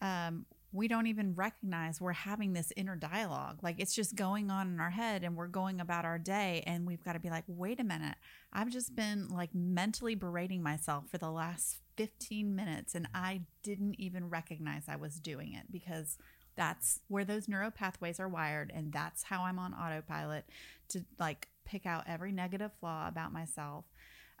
um, 0.00 0.46
we 0.72 0.88
don't 0.88 1.06
even 1.06 1.34
recognize 1.34 2.00
we're 2.00 2.12
having 2.12 2.52
this 2.52 2.72
inner 2.76 2.96
dialogue. 2.96 3.60
Like 3.62 3.76
it's 3.78 3.94
just 3.94 4.16
going 4.16 4.50
on 4.50 4.68
in 4.68 4.80
our 4.80 4.90
head 4.90 5.22
and 5.22 5.36
we're 5.36 5.46
going 5.46 5.80
about 5.80 6.04
our 6.04 6.18
day. 6.18 6.64
And 6.66 6.86
we've 6.86 7.02
got 7.04 7.12
to 7.12 7.20
be 7.20 7.30
like, 7.30 7.44
wait 7.46 7.78
a 7.78 7.84
minute. 7.84 8.16
I've 8.52 8.70
just 8.70 8.94
been 8.94 9.28
like 9.28 9.54
mentally 9.54 10.16
berating 10.16 10.62
myself 10.62 11.08
for 11.08 11.18
the 11.18 11.30
last 11.30 11.78
15 11.96 12.54
minutes 12.54 12.94
and 12.94 13.08
I 13.14 13.42
didn't 13.62 13.96
even 13.98 14.28
recognize 14.28 14.84
I 14.88 14.96
was 14.96 15.20
doing 15.20 15.52
it 15.54 15.70
because 15.70 16.18
that's 16.56 17.00
where 17.08 17.24
those 17.24 17.48
neural 17.48 17.70
pathways 17.70 18.20
are 18.20 18.28
wired. 18.28 18.72
And 18.74 18.92
that's 18.92 19.24
how 19.24 19.42
I'm 19.42 19.58
on 19.58 19.74
autopilot 19.74 20.44
to 20.90 21.04
like 21.18 21.48
pick 21.64 21.86
out 21.86 22.04
every 22.06 22.32
negative 22.32 22.70
flaw 22.80 23.08
about 23.08 23.32
myself 23.32 23.84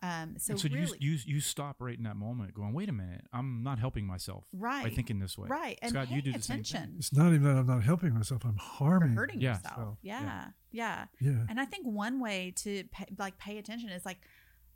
um, 0.02 0.34
so, 0.38 0.52
and 0.52 0.60
so 0.60 0.68
really, 0.70 0.98
you, 1.00 1.12
you 1.12 1.18
you 1.24 1.40
stop 1.40 1.76
right 1.78 1.96
in 1.96 2.04
that 2.04 2.16
moment, 2.16 2.52
going, 2.52 2.74
"Wait 2.74 2.90
a 2.90 2.92
minute, 2.92 3.24
I'm 3.32 3.62
not 3.62 3.78
helping 3.78 4.06
myself 4.06 4.44
right 4.52 4.82
by 4.82 4.90
thinking 4.90 5.18
this 5.18 5.38
way." 5.38 5.48
Right, 5.48 5.78
and 5.80 5.92
Scott, 5.92 6.10
you 6.10 6.20
do 6.20 6.32
the 6.32 6.38
attention. 6.40 6.76
same 6.76 6.82
thing. 6.88 6.94
It's 6.98 7.12
not 7.12 7.28
even 7.28 7.44
that 7.44 7.56
I'm 7.56 7.66
not 7.66 7.82
helping 7.82 8.12
myself; 8.12 8.44
I'm 8.44 8.58
harming, 8.58 9.12
You're 9.12 9.16
hurting 9.20 9.40
Yeah. 9.40 9.54
yourself. 9.54 9.76
So, 9.76 9.98
yeah, 10.02 10.48
yeah, 10.72 11.06
Yeah, 11.20 11.46
And 11.48 11.58
I 11.58 11.64
think 11.64 11.86
one 11.86 12.20
way 12.20 12.52
to 12.56 12.84
pay, 12.92 13.06
like 13.18 13.38
pay 13.38 13.56
attention 13.56 13.88
is 13.88 14.04
like 14.04 14.18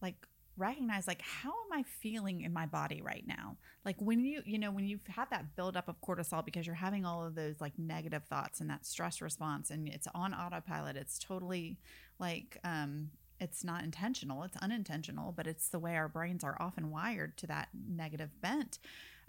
like 0.00 0.16
recognize 0.58 1.06
like 1.06 1.22
how 1.22 1.50
am 1.50 1.78
I 1.78 1.84
feeling 2.00 2.42
in 2.42 2.52
my 2.52 2.66
body 2.66 3.00
right 3.00 3.24
now? 3.26 3.56
Like 3.84 3.96
when 4.00 4.24
you 4.24 4.42
you 4.44 4.58
know 4.58 4.70
when 4.70 4.86
you've 4.86 5.06
had 5.06 5.30
that 5.30 5.56
buildup 5.56 5.88
of 5.88 6.00
cortisol 6.00 6.44
because 6.44 6.66
you're 6.66 6.74
having 6.74 7.04
all 7.04 7.24
of 7.24 7.34
those 7.34 7.60
like 7.60 7.78
negative 7.78 8.24
thoughts 8.24 8.60
and 8.60 8.68
that 8.70 8.84
stress 8.86 9.20
response 9.20 9.70
and 9.70 9.88
it's 9.88 10.08
on 10.14 10.34
autopilot. 10.34 10.96
It's 10.96 11.18
totally 11.18 11.78
like 12.18 12.58
um 12.64 13.10
it's 13.40 13.64
not 13.64 13.84
intentional 13.84 14.42
it's 14.42 14.56
unintentional 14.56 15.32
but 15.32 15.46
it's 15.46 15.68
the 15.68 15.78
way 15.78 15.96
our 15.96 16.08
brains 16.08 16.42
are 16.42 16.56
often 16.60 16.90
wired 16.90 17.36
to 17.36 17.46
that 17.46 17.68
negative 17.88 18.30
bent 18.40 18.78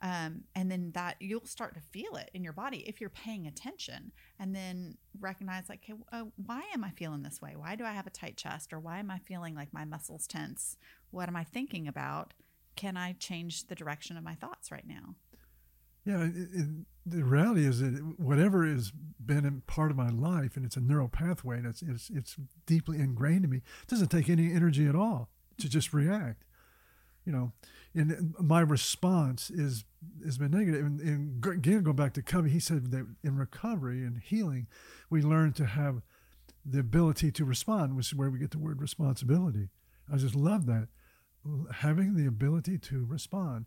um, 0.01 0.45
and 0.55 0.71
then 0.71 0.91
that 0.93 1.17
you'll 1.19 1.45
start 1.45 1.74
to 1.74 1.81
feel 1.81 2.15
it 2.15 2.31
in 2.33 2.43
your 2.43 2.53
body 2.53 2.86
if 2.88 3.01
you're 3.01 3.09
paying 3.09 3.48
attention 3.48 4.12
and 4.39 4.55
then 4.55 4.98
recognize 5.19 5.67
like 5.67 5.81
okay, 5.89 6.00
uh, 6.12 6.24
why 6.45 6.63
am 6.74 6.83
i 6.83 6.89
feeling 6.91 7.24
this 7.24 7.41
way 7.41 7.53
why 7.55 7.75
do 7.75 7.83
i 7.83 7.91
have 7.91 8.07
a 8.07 8.12
tight 8.12 8.38
chest 8.38 8.71
or 8.71 8.79
why 8.79 9.00
am 9.00 9.12
i 9.12 9.19
feeling 9.19 9.55
like 9.55 9.74
my 9.74 9.86
muscles 9.86 10.25
tense 10.25 10.77
what 11.12 11.28
am 11.28 11.36
i 11.36 11.44
thinking 11.44 11.88
about 11.88 12.34
can 12.75 12.98
i 12.98 13.13
change 13.13 13.68
the 13.68 13.75
direction 13.75 14.18
of 14.18 14.24
my 14.24 14.36
thoughts 14.36 14.72
right 14.72 14.88
now 14.88 15.16
yeah. 16.06 16.24
It, 16.24 16.34
it, 16.54 16.68
the 17.06 17.24
reality 17.24 17.66
is 17.66 17.80
that 17.82 18.16
whatever 18.18 18.66
has 18.66 18.92
been 18.92 19.62
part 19.68 19.92
of 19.92 19.98
my 19.98 20.10
life, 20.10 20.56
and 20.56 20.66
it's 20.66 20.75
a 20.75 20.82
neural 20.82 21.08
pathway, 21.08 21.58
and 21.58 21.68
it's 21.68 21.82
it's 21.82 22.10
it's 22.10 22.36
deeply 22.66 23.00
ingrained 23.00 23.46
in 23.46 23.51
me. 23.51 23.58
It 23.58 23.88
doesn't 23.88 24.10
take 24.10 24.30
any 24.30 24.51
energy 24.51 24.88
at 24.88 24.96
all 24.96 25.30
to 25.60 25.70
just 25.70 25.94
react. 25.94 26.46
You 27.25 27.34
know, 27.34 27.51
and 27.94 28.34
my 28.39 28.62
response 28.62 29.50
is 29.50 29.86
has 30.24 30.38
been 30.38 30.51
negative. 30.51 30.86
And, 30.86 31.00
and 31.00 31.46
again, 31.46 31.84
going 31.84 31.96
back 31.96 32.13
to 32.13 32.22
Covey. 32.22 32.50
He 32.50 32.60
said 32.60 32.92
that 32.92 33.06
in 33.24 33.38
recovery 33.38 34.04
and 34.04 34.20
healing, 34.20 34.68
we 35.10 35.22
learn 35.22 35.54
to 35.54 35.66
have 35.66 36.01
the 36.66 36.80
ability 36.80 37.32
to 37.32 37.46
respond, 37.46 37.96
which 37.96 38.08
is 38.08 38.16
where 38.16 38.30
we 38.30 38.39
get 38.39 38.51
the 38.51 38.60
word 38.60 38.82
responsibility. 38.82 39.70
I 40.12 40.18
just 40.18 40.36
love 40.36 40.66
that 40.68 40.88
having 41.75 42.15
the 42.15 42.25
ability 42.25 42.77
to 42.77 43.06
respond, 43.06 43.65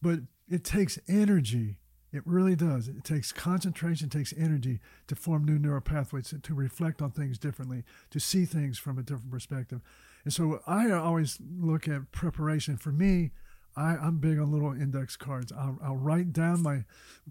but 0.00 0.20
it 0.48 0.64
takes 0.64 0.98
energy 1.08 1.78
it 2.12 2.22
really 2.26 2.54
does. 2.54 2.88
It 2.88 3.04
takes 3.04 3.32
concentration, 3.32 4.08
it 4.08 4.12
takes 4.12 4.34
energy 4.36 4.80
to 5.06 5.16
form 5.16 5.44
new 5.44 5.58
neural 5.58 5.80
pathways, 5.80 6.34
to 6.40 6.54
reflect 6.54 7.00
on 7.00 7.10
things 7.10 7.38
differently, 7.38 7.84
to 8.10 8.20
see 8.20 8.44
things 8.44 8.78
from 8.78 8.98
a 8.98 9.02
different 9.02 9.30
perspective. 9.30 9.80
And 10.24 10.32
so 10.32 10.60
I 10.66 10.90
always 10.90 11.38
look 11.58 11.88
at 11.88 12.12
preparation. 12.12 12.76
For 12.76 12.92
me, 12.92 13.30
I, 13.76 13.96
I'm 13.96 14.18
big 14.18 14.38
on 14.38 14.52
little 14.52 14.72
index 14.72 15.16
cards. 15.16 15.52
I'll, 15.52 15.78
I'll 15.82 15.96
write 15.96 16.34
down 16.34 16.62
my, 16.62 16.84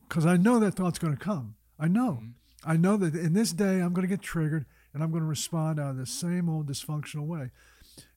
because 0.08 0.26
I 0.26 0.38
know 0.38 0.60
that 0.60 0.74
thought's 0.74 0.98
going 0.98 1.16
to 1.16 1.24
come. 1.24 1.56
I 1.80 1.88
know. 1.88 2.20
Mm-hmm. 2.24 2.30
I 2.64 2.78
know 2.78 2.98
that 2.98 3.16
in 3.16 3.34
this 3.34 3.54
day 3.54 3.80
I'm 3.80 3.94
going 3.94 4.08
to 4.08 4.16
get 4.16 4.22
triggered 4.22 4.66
and 4.94 5.04
I'm 5.04 5.12
going 5.12 5.24
to 5.24 5.30
respond 5.30 5.80
out 5.80 5.92
of 5.92 5.98
the 5.98 6.06
same 6.06 6.50
old 6.50 6.68
dysfunctional 6.68 7.26
way. 7.26 7.52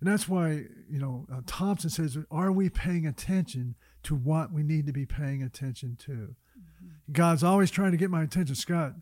And 0.00 0.09
that's 0.09 0.28
why, 0.28 0.64
you 0.88 0.99
know, 0.99 1.26
uh, 1.33 1.40
Thompson 1.47 1.90
says, 1.90 2.16
are 2.31 2.52
we 2.52 2.69
paying 2.69 3.07
attention 3.07 3.75
to 4.04 4.14
what 4.14 4.52
we 4.52 4.62
need 4.62 4.87
to 4.87 4.93
be 4.93 5.07
paying 5.07 5.43
attention 5.43 5.97
to? 6.07 6.35
God's 7.11 7.45
always 7.45 7.71
trying 7.71 7.93
to 7.93 7.97
get 7.97 8.11
my 8.11 8.23
attention. 8.23 8.54
Scott, 8.54 8.95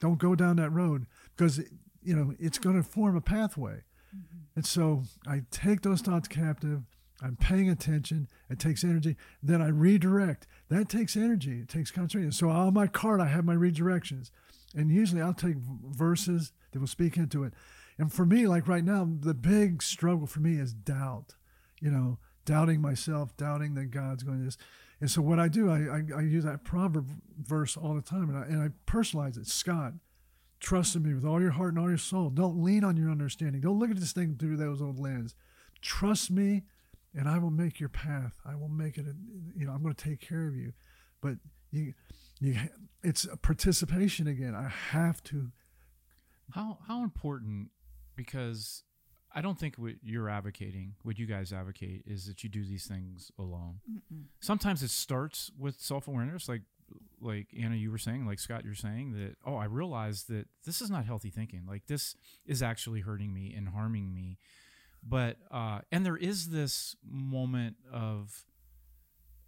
don't 0.00 0.18
go 0.18 0.34
down 0.34 0.56
that 0.56 0.70
road 0.70 1.06
because 1.36 1.58
you 2.02 2.14
know 2.14 2.34
it's 2.38 2.58
going 2.58 2.76
to 2.76 2.82
form 2.82 3.16
a 3.16 3.20
pathway. 3.20 3.82
Mm-hmm. 4.14 4.38
And 4.56 4.66
so 4.66 5.04
I 5.26 5.42
take 5.50 5.82
those 5.82 6.00
thoughts 6.00 6.28
captive. 6.28 6.82
I'm 7.22 7.36
paying 7.36 7.70
attention. 7.70 8.28
It 8.50 8.58
takes 8.58 8.84
energy. 8.84 9.16
Then 9.42 9.62
I 9.62 9.68
redirect. 9.68 10.46
That 10.68 10.88
takes 10.88 11.16
energy. 11.16 11.60
It 11.60 11.68
takes 11.68 11.90
concentration. 11.90 12.32
So 12.32 12.50
on 12.50 12.74
my 12.74 12.86
card, 12.86 13.20
I 13.20 13.28
have 13.28 13.44
my 13.44 13.54
redirections. 13.54 14.30
And 14.74 14.90
usually 14.90 15.22
I'll 15.22 15.32
take 15.32 15.56
verses 15.56 16.52
that 16.72 16.80
will 16.80 16.86
speak 16.86 17.16
into 17.16 17.44
it. 17.44 17.54
And 17.98 18.12
for 18.12 18.26
me, 18.26 18.46
like 18.46 18.66
right 18.66 18.84
now, 18.84 19.08
the 19.20 19.34
big 19.34 19.82
struggle 19.82 20.26
for 20.26 20.40
me 20.40 20.58
is 20.58 20.72
doubt. 20.72 21.34
You 21.80 21.90
know, 21.90 22.18
doubting 22.44 22.80
myself, 22.80 23.36
doubting 23.36 23.74
that 23.74 23.90
God's 23.90 24.22
going 24.22 24.38
to 24.38 24.44
this. 24.44 24.58
And 25.00 25.10
so 25.10 25.20
what 25.22 25.38
I 25.38 25.48
do, 25.48 25.70
I, 25.70 25.98
I, 25.98 26.02
I 26.18 26.20
use 26.22 26.44
that 26.44 26.64
proverb 26.64 27.08
verse 27.38 27.76
all 27.76 27.94
the 27.94 28.02
time, 28.02 28.30
and 28.30 28.38
I, 28.38 28.42
and 28.42 28.62
I 28.62 28.68
personalize 28.90 29.36
it. 29.36 29.46
Scott, 29.46 29.92
trust 30.60 30.96
in 30.96 31.02
me 31.02 31.14
with 31.14 31.24
all 31.24 31.40
your 31.40 31.50
heart 31.50 31.74
and 31.74 31.78
all 31.78 31.88
your 31.88 31.98
soul. 31.98 32.30
Don't 32.30 32.62
lean 32.62 32.84
on 32.84 32.96
your 32.96 33.10
understanding. 33.10 33.60
Don't 33.60 33.78
look 33.78 33.90
at 33.90 33.98
this 33.98 34.12
thing 34.12 34.36
through 34.38 34.56
those 34.56 34.80
old 34.80 34.98
lens. 34.98 35.34
Trust 35.82 36.30
me, 36.30 36.62
and 37.14 37.28
I 37.28 37.38
will 37.38 37.50
make 37.50 37.80
your 37.80 37.88
path. 37.88 38.40
I 38.46 38.54
will 38.54 38.68
make 38.68 38.96
it. 38.96 39.06
You 39.56 39.66
know, 39.66 39.72
I'm 39.72 39.82
going 39.82 39.94
to 39.94 40.04
take 40.04 40.20
care 40.20 40.46
of 40.46 40.56
you. 40.56 40.72
But 41.20 41.34
you, 41.70 41.94
you, 42.40 42.56
it's 43.02 43.24
a 43.24 43.36
participation 43.36 44.26
again. 44.26 44.54
I 44.54 44.68
have 44.68 45.22
to. 45.24 45.50
How 46.54 46.78
how 46.86 47.02
important? 47.02 47.70
Because 48.16 48.82
I 49.34 49.40
don't 49.40 49.58
think 49.58 49.76
what 49.76 49.94
you're 50.02 50.28
advocating, 50.28 50.94
what 51.02 51.18
you 51.18 51.26
guys 51.26 51.52
advocate, 51.52 52.02
is 52.06 52.26
that 52.26 52.44
you 52.44 52.48
do 52.48 52.64
these 52.64 52.86
things 52.86 53.32
alone. 53.38 53.80
Mm-mm. 53.90 54.24
Sometimes 54.40 54.82
it 54.82 54.90
starts 54.90 55.50
with 55.58 55.80
self 55.80 56.06
awareness, 56.06 56.48
like 56.48 56.62
like 57.20 57.48
Anna, 57.58 57.74
you 57.76 57.90
were 57.90 57.98
saying, 57.98 58.26
like 58.26 58.38
Scott, 58.38 58.64
you're 58.64 58.74
saying 58.74 59.12
that. 59.12 59.36
Oh, 59.44 59.56
I 59.56 59.64
realize 59.64 60.24
that 60.24 60.46
this 60.64 60.80
is 60.80 60.90
not 60.90 61.04
healthy 61.04 61.30
thinking. 61.30 61.62
Like 61.66 61.86
this 61.86 62.14
is 62.46 62.62
actually 62.62 63.00
hurting 63.00 63.32
me 63.32 63.52
and 63.56 63.68
harming 63.68 64.14
me. 64.14 64.38
But 65.02 65.36
uh, 65.50 65.80
and 65.90 66.04
there 66.06 66.16
is 66.16 66.50
this 66.50 66.96
moment 67.08 67.76
of, 67.92 68.44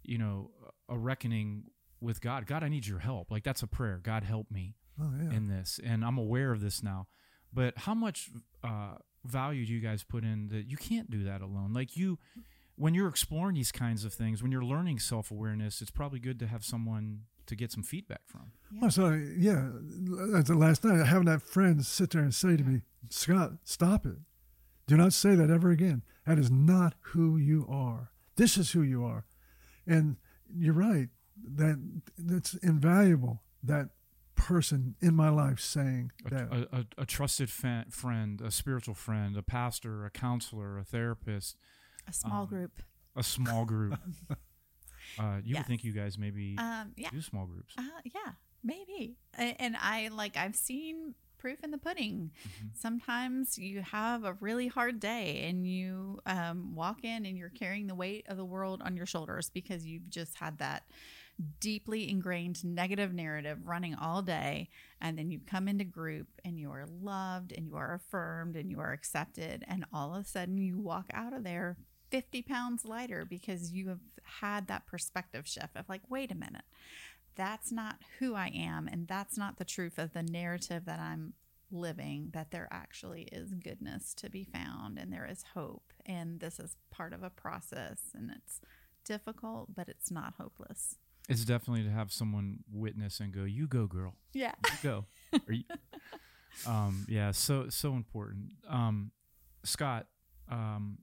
you 0.03 0.17
know, 0.17 0.51
a 0.89 0.97
reckoning 0.97 1.65
with 2.01 2.21
God. 2.21 2.45
God, 2.45 2.63
I 2.63 2.69
need 2.69 2.85
your 2.85 2.99
help. 2.99 3.31
Like 3.31 3.43
that's 3.43 3.63
a 3.63 3.67
prayer. 3.67 3.99
God, 4.01 4.23
help 4.23 4.51
me 4.51 4.75
oh, 5.01 5.11
yeah. 5.21 5.35
in 5.35 5.47
this, 5.47 5.79
and 5.83 6.03
I'm 6.03 6.17
aware 6.17 6.51
of 6.51 6.61
this 6.61 6.83
now. 6.83 7.07
But 7.53 7.77
how 7.79 7.93
much 7.93 8.29
uh, 8.63 8.95
value 9.25 9.65
do 9.65 9.73
you 9.73 9.79
guys 9.79 10.03
put 10.03 10.23
in 10.23 10.49
that 10.49 10.69
you 10.69 10.77
can't 10.77 11.09
do 11.09 11.23
that 11.23 11.41
alone? 11.41 11.73
Like 11.73 11.95
you, 11.97 12.19
when 12.75 12.93
you're 12.93 13.07
exploring 13.07 13.55
these 13.55 13.71
kinds 13.71 14.05
of 14.05 14.13
things, 14.13 14.41
when 14.41 14.51
you're 14.51 14.63
learning 14.63 14.99
self 14.99 15.31
awareness, 15.31 15.81
it's 15.81 15.91
probably 15.91 16.19
good 16.19 16.39
to 16.39 16.47
have 16.47 16.63
someone 16.63 17.21
to 17.47 17.55
get 17.55 17.71
some 17.71 17.83
feedback 17.83 18.21
from. 18.25 18.51
Yeah. 18.71 18.81
Oh, 18.83 18.89
so 18.89 19.09
yeah, 19.37 19.69
the 19.73 20.55
last 20.55 20.83
night 20.83 21.05
having 21.05 21.25
that 21.25 21.41
friend 21.41 21.85
sit 21.85 22.11
there 22.11 22.21
and 22.21 22.33
say 22.33 22.57
to 22.57 22.63
me, 22.63 22.81
Scott, 23.09 23.53
stop 23.63 24.05
it. 24.05 24.17
Do 24.85 24.95
not 24.95 25.13
say 25.13 25.35
that 25.35 25.49
ever 25.49 25.69
again. 25.71 26.03
That 26.25 26.37
is 26.37 26.51
not 26.51 26.95
who 26.99 27.37
you 27.37 27.65
are. 27.69 28.11
This 28.35 28.57
is 28.57 28.71
who 28.71 28.81
you 28.81 29.03
are. 29.03 29.25
And 29.85 30.17
you're 30.53 30.73
right. 30.73 31.09
That 31.43 32.01
that's 32.17 32.53
invaluable. 32.55 33.41
That 33.63 33.89
person 34.47 34.95
in 35.01 35.13
my 35.13 35.27
life 35.27 35.59
saying 35.59 36.09
a, 36.25 36.29
that. 36.29 36.47
A, 36.51 36.77
a, 36.77 37.01
a 37.01 37.05
trusted 37.05 37.49
fa- 37.49 37.85
friend, 37.89 38.39
a 38.39 38.49
spiritual 38.49 38.95
friend, 38.95 39.35
a 39.35 39.43
pastor, 39.43 40.05
a 40.05 40.09
counselor, 40.09 40.77
a 40.77 40.85
therapist, 40.85 41.57
a 42.07 42.13
small 42.13 42.43
um, 42.43 42.47
group, 42.47 42.81
a 43.15 43.23
small 43.23 43.65
group. 43.65 43.99
uh, 45.19 45.37
you 45.43 45.53
yes. 45.53 45.57
would 45.57 45.67
think 45.67 45.83
you 45.83 45.91
guys 45.91 46.17
maybe 46.17 46.55
um, 46.57 46.93
yeah. 46.95 47.09
do 47.09 47.21
small 47.21 47.45
groups. 47.45 47.73
Uh, 47.77 47.83
yeah, 48.05 48.31
maybe. 48.63 49.17
And 49.37 49.75
I 49.75 50.09
like 50.13 50.37
I've 50.37 50.55
seen 50.55 51.13
proof 51.47 51.63
in 51.63 51.71
the 51.71 51.77
pudding. 51.77 52.29
Mm-hmm. 52.41 52.67
Sometimes 52.73 53.57
you 53.57 53.81
have 53.81 54.25
a 54.25 54.33
really 54.41 54.67
hard 54.67 54.99
day 54.99 55.45
and 55.47 55.65
you 55.65 56.19
um, 56.25 56.75
walk 56.75 57.05
in 57.05 57.25
and 57.25 57.37
you're 57.37 57.47
carrying 57.47 57.87
the 57.87 57.95
weight 57.95 58.25
of 58.27 58.35
the 58.35 58.43
world 58.43 58.81
on 58.83 58.97
your 58.97 59.05
shoulders 59.05 59.49
because 59.53 59.85
you've 59.85 60.09
just 60.09 60.35
had 60.35 60.57
that 60.57 60.83
deeply 61.61 62.09
ingrained 62.09 62.65
negative 62.65 63.13
narrative 63.13 63.59
running 63.63 63.95
all 63.95 64.21
day. 64.21 64.67
And 64.99 65.17
then 65.17 65.31
you 65.31 65.39
come 65.39 65.69
into 65.69 65.85
group 65.85 66.27
and 66.43 66.59
you 66.59 66.69
are 66.71 66.85
loved 67.01 67.53
and 67.53 67.65
you 67.65 67.77
are 67.77 67.93
affirmed 67.93 68.57
and 68.57 68.69
you 68.69 68.81
are 68.81 68.91
accepted. 68.91 69.63
And 69.69 69.85
all 69.93 70.13
of 70.13 70.25
a 70.25 70.27
sudden 70.27 70.57
you 70.57 70.77
walk 70.77 71.05
out 71.13 71.31
of 71.31 71.45
there 71.45 71.77
50 72.11 72.41
pounds 72.41 72.83
lighter 72.83 73.23
because 73.23 73.71
you 73.71 73.87
have 73.87 74.01
had 74.41 74.67
that 74.67 74.85
perspective 74.85 75.47
shift 75.47 75.77
of 75.77 75.87
like, 75.87 76.01
wait 76.09 76.29
a 76.29 76.35
minute, 76.35 76.65
that's 77.37 77.71
not 77.71 77.97
who 78.19 78.35
I 78.35 78.51
am. 78.53 78.89
And 78.91 79.07
that's 79.07 79.37
not 79.37 79.57
the 79.57 79.65
truth 79.65 79.97
of 79.97 80.11
the 80.11 80.23
narrative 80.23 80.85
that 80.85 80.99
I'm 80.99 81.33
living, 81.71 82.31
that 82.33 82.51
there 82.51 82.67
actually 82.71 83.23
is 83.31 83.53
goodness 83.53 84.13
to 84.15 84.29
be 84.29 84.43
found 84.43 84.97
and 84.97 85.13
there 85.13 85.27
is 85.29 85.45
hope. 85.53 85.93
And 86.05 86.39
this 86.39 86.59
is 86.59 86.75
part 86.91 87.13
of 87.13 87.23
a 87.23 87.29
process 87.29 87.99
and 88.13 88.31
it's 88.35 88.59
difficult, 89.05 89.75
but 89.75 89.87
it's 89.87 90.11
not 90.11 90.33
hopeless. 90.39 90.95
It's 91.29 91.45
definitely 91.45 91.83
to 91.83 91.91
have 91.91 92.11
someone 92.11 92.59
witness 92.71 93.19
and 93.19 93.33
go, 93.33 93.43
"You 93.43 93.67
go, 93.67 93.85
girl. 93.85 94.15
Yeah. 94.33 94.53
You 94.63 94.77
go." 94.81 95.05
You, 95.49 95.63
um, 96.65 97.05
yeah, 97.09 97.31
so 97.31 97.67
so 97.67 97.95
important. 97.95 98.51
Um, 98.69 99.11
Scott, 99.65 100.07
um, 100.49 100.99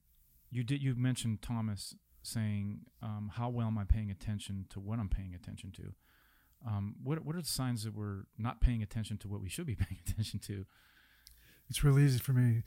you 0.50 0.64
did 0.64 0.82
you 0.82 0.94
mentioned 0.94 1.42
Thomas 1.42 1.94
saying, 2.22 2.86
um, 3.02 3.32
"How 3.34 3.50
well 3.50 3.66
am 3.66 3.76
I 3.76 3.84
paying 3.84 4.10
attention 4.10 4.64
to 4.70 4.80
what 4.80 4.98
I'm 4.98 5.10
paying 5.10 5.34
attention 5.34 5.72
to?" 5.72 5.92
Um, 6.66 6.94
what 7.02 7.24
what 7.24 7.36
are 7.36 7.42
the 7.42 7.46
signs 7.48 7.84
that 7.84 7.94
we're 7.94 8.24
not 8.38 8.60
paying 8.60 8.82
attention 8.82 9.18
to 9.18 9.28
what 9.28 9.40
we 9.40 9.48
should 9.48 9.66
be 9.66 9.74
paying 9.84 9.98
attention 10.06 10.40
to? 10.40 10.64
It's 11.68 11.82
really 11.82 12.04
easy 12.04 12.18
for 12.18 12.32
me 12.32 12.62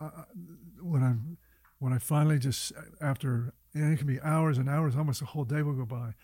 uh, 0.00 0.04
uh, 0.04 0.24
when 0.80 1.02
I'm 1.02 1.36
when 1.78 1.92
I 1.92 1.98
finally 1.98 2.38
just 2.38 2.72
after 3.00 3.52
and 3.74 3.92
it 3.92 3.96
can 3.98 4.06
be 4.06 4.20
hours 4.20 4.58
and 4.58 4.68
hours, 4.68 4.96
almost 4.96 5.22
a 5.22 5.26
whole 5.26 5.44
day 5.44 5.62
will 5.62 5.74
go 5.74 5.84
by, 5.86 6.14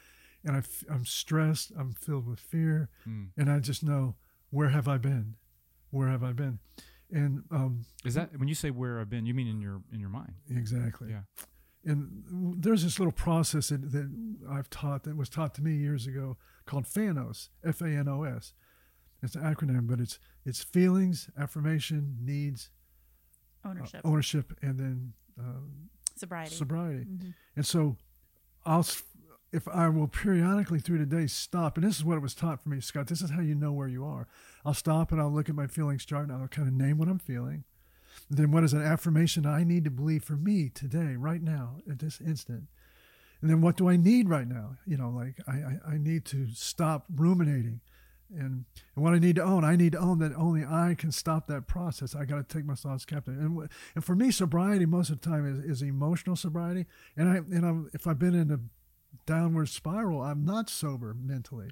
and 0.44 0.56
I 0.56 0.58
f- 0.58 0.85
I'm 0.90 1.04
stressed, 1.06 1.73
I'm 1.78 1.92
filled 1.92 2.26
with 2.26 2.40
fear, 2.40 2.88
Mm. 3.08 3.28
and 3.37 3.50
I 3.50 3.61
just 3.61 3.82
know 3.85 4.16
where 4.50 4.70
have 4.70 4.88
I 4.88 4.99
been, 4.99 5.37
where 5.90 6.08
have 6.08 6.25
I 6.25 6.32
been, 6.32 6.58
and 7.11 7.44
um, 7.50 7.85
Is 8.04 8.14
that 8.14 8.37
when 8.38 8.49
you 8.49 8.54
say 8.54 8.70
where 8.70 8.99
I've 9.00 9.08
been? 9.11 9.26
You 9.26 9.35
mean 9.35 9.46
in 9.46 9.61
your 9.61 9.80
in 9.92 10.00
your 10.00 10.11
mind? 10.11 10.35
exactly. 10.50 11.11
Yeah. 11.11 11.23
And 11.86 12.24
there's 12.60 12.82
this 12.82 12.98
little 12.98 13.12
process 13.12 13.68
that, 13.68 13.92
that 13.92 14.10
I've 14.50 14.68
taught 14.68 15.04
that 15.04 15.16
was 15.16 15.28
taught 15.28 15.54
to 15.54 15.62
me 15.62 15.76
years 15.76 16.06
ago 16.06 16.36
called 16.66 16.84
FANOS, 16.84 17.48
F 17.64 17.80
A 17.80 17.86
N 17.86 18.08
O 18.08 18.24
S. 18.24 18.52
It's 19.22 19.34
an 19.36 19.42
acronym, 19.42 19.86
but 19.86 20.00
it's 20.00 20.18
it's 20.44 20.62
feelings, 20.62 21.30
affirmation, 21.38 22.16
needs, 22.22 22.70
uh, 23.64 23.68
Ownership, 23.70 24.00
ownership, 24.04 24.58
and 24.62 24.78
then 24.78 25.12
um, 25.38 25.88
sobriety. 26.16 26.54
sobriety. 26.54 27.04
Mhm. 27.04 27.34
And 27.56 27.66
so 27.66 27.96
I'll, 28.64 28.86
if 29.52 29.66
I 29.68 29.88
will 29.88 30.08
periodically 30.08 30.80
through 30.80 30.98
the 30.98 31.06
day 31.06 31.26
stop, 31.28 31.76
and 31.76 31.86
this 31.86 31.96
is 31.96 32.04
what 32.04 32.16
it 32.16 32.20
was 32.22 32.34
taught 32.34 32.60
for 32.62 32.68
me, 32.68 32.80
Scott, 32.80 33.06
this 33.06 33.22
is 33.22 33.30
how 33.30 33.40
you 33.40 33.54
know 33.54 33.72
where 33.72 33.88
you 33.88 34.04
are. 34.04 34.26
I'll 34.64 34.74
stop 34.74 35.12
and 35.12 35.20
I'll 35.20 35.32
look 35.32 35.48
at 35.48 35.54
my 35.54 35.66
feelings 35.68 36.04
chart 36.04 36.28
and 36.28 36.32
I'll 36.32 36.48
kind 36.48 36.66
of 36.68 36.74
name 36.74 36.98
what 36.98 37.08
I'm 37.08 37.18
feeling. 37.20 37.64
Then 38.30 38.50
what 38.50 38.64
is 38.64 38.73
an 38.73 38.83
affirmation 38.83 39.47
I 39.47 39.64
need 39.64 39.85
to 39.85 39.90
believe 39.90 40.25
for 40.25 40.37
me 40.37 40.68
today, 40.68 41.16
right 41.16 41.42
now, 41.42 41.76
at 41.90 42.00
this 42.00 42.21
instant? 42.21 42.64
And 43.40 43.50
then 43.50 43.61
what 43.61 43.76
do 43.76 43.88
I 43.88 43.97
need 43.97 44.28
right 44.28 44.49
now? 44.49 44.76
You 44.87 44.97
know, 44.97 45.11
like 45.11 45.40
I, 45.47 45.52
I, 45.52 45.95
I 45.95 45.99
need 45.99 46.25
to 46.26 46.49
stop 46.54 47.04
ruminating. 47.14 47.80
And, 48.35 48.64
and 48.97 49.04
what 49.04 49.14
I 49.14 49.18
need 49.18 49.37
to 49.37 49.45
own, 49.45 49.64
I 49.64 49.76
need 49.76 49.92
to 49.92 49.99
own 49.99 50.18
that 50.18 50.35
only 50.35 50.64
I 50.64 50.97
can 50.99 51.12
stop 51.12 51.47
that 51.47 51.68
process. 51.68 52.16
I 52.16 52.25
got 52.25 52.37
to 52.37 52.56
take 52.56 52.64
my 52.64 52.75
thoughts 52.75 53.04
captive. 53.04 53.35
And, 53.38 53.68
and 53.95 54.04
for 54.04 54.16
me, 54.16 54.30
sobriety 54.33 54.87
most 54.87 55.11
of 55.11 55.21
the 55.21 55.28
time 55.28 55.47
is, 55.47 55.78
is 55.78 55.83
emotional 55.83 56.35
sobriety. 56.35 56.87
And 57.16 57.28
I 57.28 57.37
and 57.37 57.64
I'm, 57.64 57.90
if 57.92 58.06
I've 58.06 58.18
been 58.18 58.35
in 58.35 58.50
a 58.50 58.59
downward 59.26 59.68
spiral, 59.68 60.23
I'm 60.23 60.45
not 60.45 60.68
sober 60.68 61.14
mentally, 61.14 61.71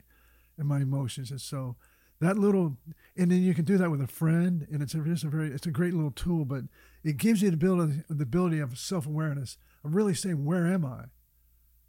and 0.56 0.68
my 0.68 0.80
emotions. 0.80 1.30
And 1.30 1.40
so 1.40 1.76
that 2.20 2.38
little, 2.38 2.76
and 3.16 3.30
then 3.30 3.42
you 3.42 3.54
can 3.54 3.64
do 3.64 3.76
that 3.78 3.90
with 3.90 4.00
a 4.00 4.06
friend, 4.06 4.66
and 4.70 4.82
it's 4.82 4.94
a, 4.94 5.10
it's 5.10 5.24
a 5.24 5.28
very 5.28 5.48
it's 5.48 5.66
a 5.66 5.70
great 5.70 5.94
little 5.94 6.10
tool. 6.10 6.44
But 6.44 6.64
it 7.02 7.16
gives 7.16 7.42
you 7.42 7.50
the 7.50 7.54
ability 7.54 8.02
the 8.08 8.22
ability 8.22 8.60
of 8.60 8.78
self 8.78 9.06
awareness 9.06 9.58
of 9.84 9.94
really 9.94 10.14
saying 10.14 10.44
where 10.44 10.66
am 10.66 10.84
I. 10.84 11.04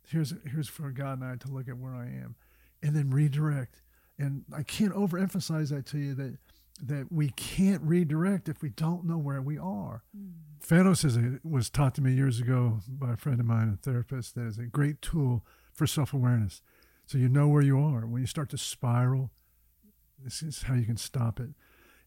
Here's 0.07 0.33
here's 0.49 0.67
for 0.67 0.91
God 0.91 1.19
and 1.19 1.23
I 1.23 1.35
to 1.37 1.47
look 1.47 1.67
at 1.67 1.77
where 1.77 1.95
I 1.95 2.05
am, 2.05 2.35
and 2.81 2.95
then 2.95 3.09
redirect. 3.09 3.81
And 4.17 4.45
I 4.55 4.63
can't 4.63 4.93
overemphasize 4.93 5.69
that 5.69 5.85
to 5.87 5.97
you 5.97 6.15
that 6.15 6.37
that 6.83 7.11
we 7.11 7.29
can't 7.29 7.81
redirect 7.83 8.49
if 8.49 8.61
we 8.61 8.69
don't 8.69 9.05
know 9.05 9.17
where 9.17 9.41
we 9.41 9.57
are. 9.57 10.03
Mm. 10.17 10.33
FANOS 10.59 11.05
is 11.05 11.15
a, 11.15 11.39
was 11.43 11.69
taught 11.69 11.95
to 11.95 12.01
me 12.01 12.13
years 12.13 12.39
ago 12.39 12.79
by 12.87 13.13
a 13.13 13.17
friend 13.17 13.39
of 13.39 13.45
mine, 13.45 13.71
a 13.73 13.77
therapist, 13.77 14.35
that 14.35 14.45
is 14.47 14.57
a 14.57 14.63
great 14.63 15.01
tool 15.01 15.45
for 15.73 15.87
self 15.87 16.13
awareness. 16.13 16.61
So 17.05 17.17
you 17.17 17.29
know 17.29 17.47
where 17.47 17.61
you 17.61 17.79
are. 17.79 18.05
When 18.05 18.21
you 18.21 18.27
start 18.27 18.49
to 18.49 18.57
spiral, 18.57 19.31
this 20.25 20.41
is 20.41 20.63
how 20.63 20.73
you 20.73 20.85
can 20.85 20.97
stop 20.97 21.39
it. 21.39 21.49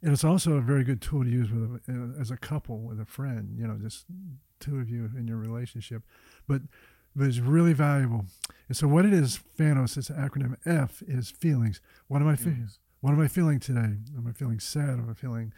And 0.02 0.12
it's 0.12 0.24
also 0.24 0.54
a 0.54 0.60
very 0.60 0.84
good 0.84 1.00
tool 1.00 1.24
to 1.24 1.30
use 1.30 1.50
with 1.50 1.80
a, 1.88 2.20
as 2.20 2.30
a 2.30 2.36
couple 2.36 2.80
with 2.80 3.00
a 3.00 3.06
friend. 3.06 3.56
You 3.56 3.66
know, 3.66 3.78
just 3.80 4.04
two 4.60 4.78
of 4.78 4.90
you 4.90 5.10
in 5.16 5.26
your 5.26 5.38
relationship, 5.38 6.02
but 6.46 6.62
but 7.16 7.26
it's 7.26 7.38
really 7.38 7.72
valuable. 7.72 8.26
And 8.68 8.76
so 8.76 8.86
what 8.86 9.04
it 9.04 9.12
is, 9.12 9.40
FANOS, 9.58 9.96
it's 9.96 10.10
an 10.10 10.16
acronym. 10.16 10.56
F 10.66 11.02
is 11.08 11.30
feelings. 11.30 11.80
What 12.06 12.20
am 12.20 12.28
I 12.28 12.36
feeling? 12.36 12.68
What 13.00 13.12
am 13.12 13.20
I 13.20 13.28
feeling 13.28 13.60
today? 13.60 13.96
Am 14.16 14.26
I 14.28 14.32
feeling 14.32 14.60
sad? 14.60 14.90
Am 14.90 15.08
I 15.08 15.14
feeling 15.14 15.52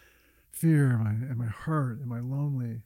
fear? 0.52 0.92
Am 0.92 1.06
I 1.06 1.32
am 1.32 1.40
I 1.42 1.46
hurt? 1.46 2.00
Am 2.02 2.12
I 2.12 2.20
lonely? 2.20 2.82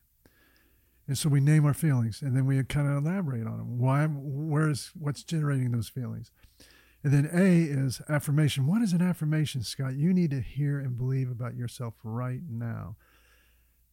And 1.06 1.18
so 1.18 1.28
we 1.28 1.40
name 1.40 1.66
our 1.66 1.74
feelings, 1.74 2.22
and 2.22 2.34
then 2.34 2.46
we 2.46 2.62
kind 2.64 2.88
of 2.88 3.04
elaborate 3.04 3.46
on 3.46 3.58
them. 3.58 3.78
Why? 3.78 4.06
Where 4.06 4.70
is 4.70 4.90
what's 4.98 5.22
generating 5.22 5.72
those 5.72 5.88
feelings? 5.88 6.30
And 7.04 7.12
then 7.12 7.28
A 7.34 7.64
is 7.64 8.00
affirmation. 8.08 8.66
What 8.66 8.80
is 8.80 8.94
an 8.94 9.02
affirmation, 9.02 9.62
Scott? 9.62 9.94
You 9.94 10.14
need 10.14 10.30
to 10.30 10.40
hear 10.40 10.78
and 10.80 10.96
believe 10.96 11.30
about 11.30 11.54
yourself 11.54 11.94
right 12.02 12.40
now. 12.48 12.96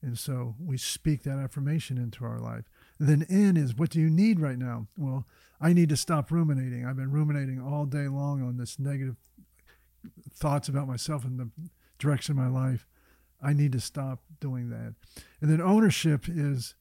And 0.02 0.18
so 0.18 0.56
we 0.60 0.78
speak 0.78 1.24
that 1.24 1.38
affirmation 1.38 1.98
into 1.98 2.24
our 2.24 2.40
life. 2.40 2.70
And 2.98 3.10
then 3.10 3.26
N 3.30 3.58
is 3.58 3.76
what 3.76 3.90
do 3.90 4.00
you 4.00 4.10
need 4.10 4.40
right 4.40 4.58
now? 4.58 4.88
Well, 4.98 5.28
I 5.60 5.74
need 5.74 5.90
to 5.90 5.98
stop 5.98 6.32
ruminating. 6.32 6.86
I've 6.86 6.96
been 6.96 7.12
ruminating 7.12 7.62
all 7.62 7.86
day 7.86 8.08
long 8.08 8.42
on 8.42 8.58
this 8.58 8.80
negative 8.80 9.18
thoughts 10.34 10.70
about 10.70 10.88
myself 10.88 11.26
and 11.26 11.38
the 11.38 11.50
direction 12.00 12.32
of 12.32 12.38
my 12.38 12.50
life. 12.50 12.88
I 13.44 13.54
need 13.54 13.74
to 13.74 13.80
stop 13.80 14.22
doing 14.40 14.70
that. 14.70 14.96
And 15.42 15.52
then 15.52 15.62
ownership 15.62 16.26
is 16.28 16.76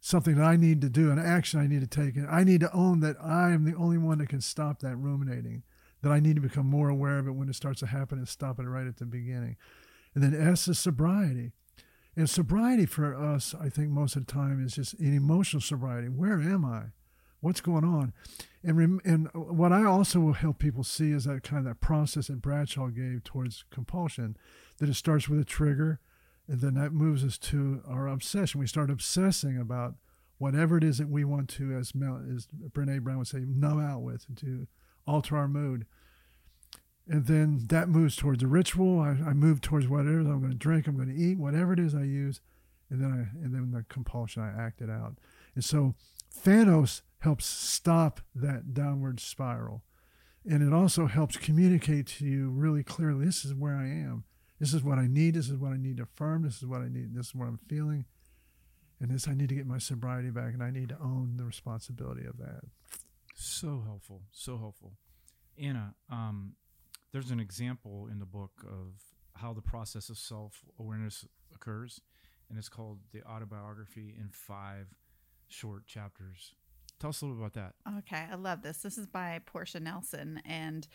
something 0.00 0.34
that 0.36 0.44
I 0.44 0.56
need 0.56 0.80
to 0.80 0.88
do, 0.88 1.10
an 1.10 1.18
action 1.18 1.60
I 1.60 1.66
need 1.66 1.80
to 1.80 1.86
take. 1.86 2.16
And 2.16 2.28
I 2.28 2.42
need 2.42 2.60
to 2.60 2.72
own 2.72 3.00
that 3.00 3.16
I 3.22 3.50
am 3.50 3.64
the 3.64 3.76
only 3.76 3.98
one 3.98 4.18
that 4.18 4.28
can 4.28 4.40
stop 4.40 4.80
that 4.80 4.96
ruminating, 4.96 5.62
that 6.02 6.10
I 6.10 6.20
need 6.20 6.36
to 6.36 6.42
become 6.42 6.66
more 6.66 6.88
aware 6.88 7.18
of 7.18 7.28
it 7.28 7.32
when 7.32 7.48
it 7.48 7.54
starts 7.54 7.80
to 7.80 7.86
happen 7.86 8.18
and 8.18 8.28
stop 8.28 8.58
it 8.58 8.64
right 8.64 8.86
at 8.86 8.96
the 8.96 9.06
beginning. 9.06 9.56
And 10.14 10.24
then 10.24 10.34
S 10.34 10.66
is 10.68 10.78
sobriety. 10.78 11.52
And 12.16 12.28
sobriety 12.28 12.86
for 12.86 13.14
us, 13.14 13.54
I 13.60 13.68
think 13.68 13.90
most 13.90 14.16
of 14.16 14.26
the 14.26 14.32
time 14.32 14.64
is 14.64 14.74
just 14.74 14.94
an 14.94 15.14
emotional 15.14 15.60
sobriety. 15.60 16.08
Where 16.08 16.40
am 16.40 16.64
I? 16.64 16.86
What's 17.40 17.60
going 17.60 17.84
on? 17.84 18.12
And 18.62 18.76
rem- 18.76 19.00
and 19.04 19.28
what 19.32 19.72
I 19.72 19.84
also 19.84 20.20
will 20.20 20.34
help 20.34 20.58
people 20.58 20.84
see 20.84 21.12
is 21.12 21.24
that 21.24 21.42
kind 21.42 21.60
of 21.60 21.64
that 21.66 21.80
process 21.80 22.26
that 22.26 22.42
Bradshaw 22.42 22.88
gave 22.88 23.24
towards 23.24 23.64
compulsion, 23.70 24.36
that 24.78 24.88
it 24.88 24.94
starts 24.94 25.28
with 25.28 25.40
a 25.40 25.44
trigger, 25.44 26.00
and 26.50 26.60
then 26.60 26.74
that 26.74 26.92
moves 26.92 27.24
us 27.24 27.38
to 27.38 27.80
our 27.86 28.08
obsession. 28.08 28.58
We 28.58 28.66
start 28.66 28.90
obsessing 28.90 29.56
about 29.56 29.94
whatever 30.38 30.76
it 30.76 30.82
is 30.82 30.98
that 30.98 31.08
we 31.08 31.24
want 31.24 31.48
to, 31.50 31.72
as 31.76 31.94
Mel, 31.94 32.20
as 32.34 32.48
Brene 32.72 33.02
Brown 33.02 33.18
would 33.18 33.28
say, 33.28 33.44
numb 33.46 33.80
out 33.80 34.02
with, 34.02 34.26
to 34.40 34.66
alter 35.06 35.36
our 35.36 35.46
mood. 35.46 35.86
And 37.06 37.26
then 37.26 37.66
that 37.68 37.88
moves 37.88 38.16
towards 38.16 38.42
a 38.42 38.48
ritual. 38.48 38.98
I, 38.98 39.10
I 39.10 39.32
move 39.32 39.60
towards 39.60 39.86
whatever 39.86 40.18
I'm 40.18 40.40
going 40.40 40.50
to 40.50 40.58
drink, 40.58 40.88
I'm 40.88 40.96
going 40.96 41.14
to 41.14 41.14
eat, 41.14 41.38
whatever 41.38 41.72
it 41.72 41.78
is 41.78 41.94
I 41.94 42.02
use, 42.02 42.40
and 42.90 43.00
then 43.00 43.12
I 43.12 43.44
and 43.44 43.54
then 43.54 43.70
the 43.70 43.84
compulsion 43.88 44.42
I 44.42 44.60
act 44.60 44.80
it 44.80 44.90
out. 44.90 45.18
And 45.54 45.64
so 45.64 45.94
FANOS 46.34 47.02
helps 47.20 47.46
stop 47.46 48.22
that 48.34 48.74
downward 48.74 49.20
spiral. 49.20 49.84
And 50.44 50.64
it 50.66 50.74
also 50.74 51.06
helps 51.06 51.36
communicate 51.36 52.08
to 52.08 52.24
you 52.24 52.50
really 52.50 52.82
clearly 52.82 53.26
this 53.26 53.44
is 53.44 53.54
where 53.54 53.76
I 53.76 53.84
am. 53.84 54.24
This 54.60 54.74
is 54.74 54.84
what 54.84 54.98
I 54.98 55.06
need. 55.06 55.34
This 55.34 55.48
is 55.48 55.56
what 55.56 55.72
I 55.72 55.78
need 55.78 55.96
to 55.96 56.02
affirm. 56.04 56.42
This 56.42 56.58
is 56.58 56.66
what 56.66 56.82
I 56.82 56.88
need. 56.88 57.14
This 57.14 57.28
is 57.28 57.34
what 57.34 57.48
I'm 57.48 57.58
feeling. 57.66 58.04
And 59.00 59.10
this, 59.10 59.26
I 59.26 59.34
need 59.34 59.48
to 59.48 59.54
get 59.54 59.66
my 59.66 59.78
sobriety 59.78 60.30
back 60.30 60.52
and 60.52 60.62
I 60.62 60.70
need 60.70 60.90
to 60.90 60.98
own 61.00 61.36
the 61.38 61.44
responsibility 61.44 62.26
of 62.26 62.36
that. 62.36 62.60
So 63.34 63.82
helpful, 63.86 64.22
so 64.30 64.58
helpful. 64.58 64.92
Anna, 65.58 65.94
um, 66.10 66.52
there's 67.10 67.30
an 67.30 67.40
example 67.40 68.06
in 68.10 68.18
the 68.18 68.26
book 68.26 68.52
of 68.64 69.02
how 69.36 69.54
the 69.54 69.62
process 69.62 70.10
of 70.10 70.18
self 70.18 70.62
awareness 70.78 71.24
occurs, 71.54 72.00
and 72.48 72.58
it's 72.58 72.68
called 72.68 72.98
the 73.12 73.22
autobiography 73.22 74.14
in 74.18 74.28
five 74.30 74.88
short 75.48 75.86
chapters. 75.86 76.54
Tell 76.98 77.10
us 77.10 77.22
a 77.22 77.24
little 77.24 77.40
bit 77.40 77.52
about 77.52 77.72
that. 77.86 77.98
Okay, 77.98 78.26
I 78.30 78.34
love 78.34 78.60
this. 78.60 78.82
This 78.82 78.98
is 78.98 79.06
by 79.06 79.40
Portia 79.46 79.80
Nelson, 79.80 80.42
and 80.44 80.86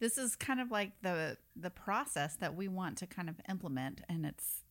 this 0.00 0.18
is 0.18 0.36
kind 0.36 0.60
of 0.60 0.70
like 0.70 0.92
the 1.02 1.36
the 1.56 1.70
process 1.70 2.36
that 2.36 2.54
we 2.54 2.68
want 2.68 2.98
to 2.98 3.06
kind 3.06 3.28
of 3.28 3.40
implement. 3.48 4.00
And 4.08 4.24
it's 4.24 4.62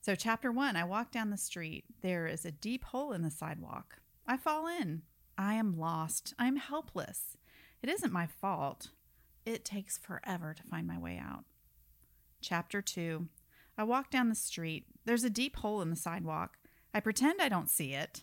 so 0.00 0.14
chapter 0.14 0.50
one. 0.52 0.76
I 0.76 0.84
walk 0.84 1.10
down 1.10 1.30
the 1.30 1.36
street. 1.36 1.84
There 2.02 2.26
is 2.26 2.44
a 2.44 2.50
deep 2.50 2.84
hole 2.84 3.12
in 3.12 3.22
the 3.22 3.30
sidewalk. 3.30 3.98
I 4.26 4.36
fall 4.36 4.66
in. 4.66 5.02
I 5.38 5.54
am 5.54 5.78
lost. 5.78 6.34
I 6.38 6.46
am 6.46 6.56
helpless. 6.56 7.36
It 7.82 7.88
isn't 7.88 8.12
my 8.12 8.26
fault. 8.26 8.90
It 9.44 9.64
takes 9.64 9.98
forever 9.98 10.54
to 10.54 10.62
find 10.62 10.86
my 10.86 10.98
way 10.98 11.20
out. 11.22 11.44
Chapter 12.40 12.82
two. 12.82 13.28
I 13.78 13.84
walk 13.84 14.10
down 14.10 14.28
the 14.28 14.34
street. 14.34 14.86
There's 15.04 15.24
a 15.24 15.30
deep 15.30 15.56
hole 15.56 15.82
in 15.82 15.90
the 15.90 15.96
sidewalk. 15.96 16.56
I 16.94 17.00
pretend 17.00 17.40
I 17.40 17.50
don't 17.50 17.70
see 17.70 17.92
it. 17.92 18.22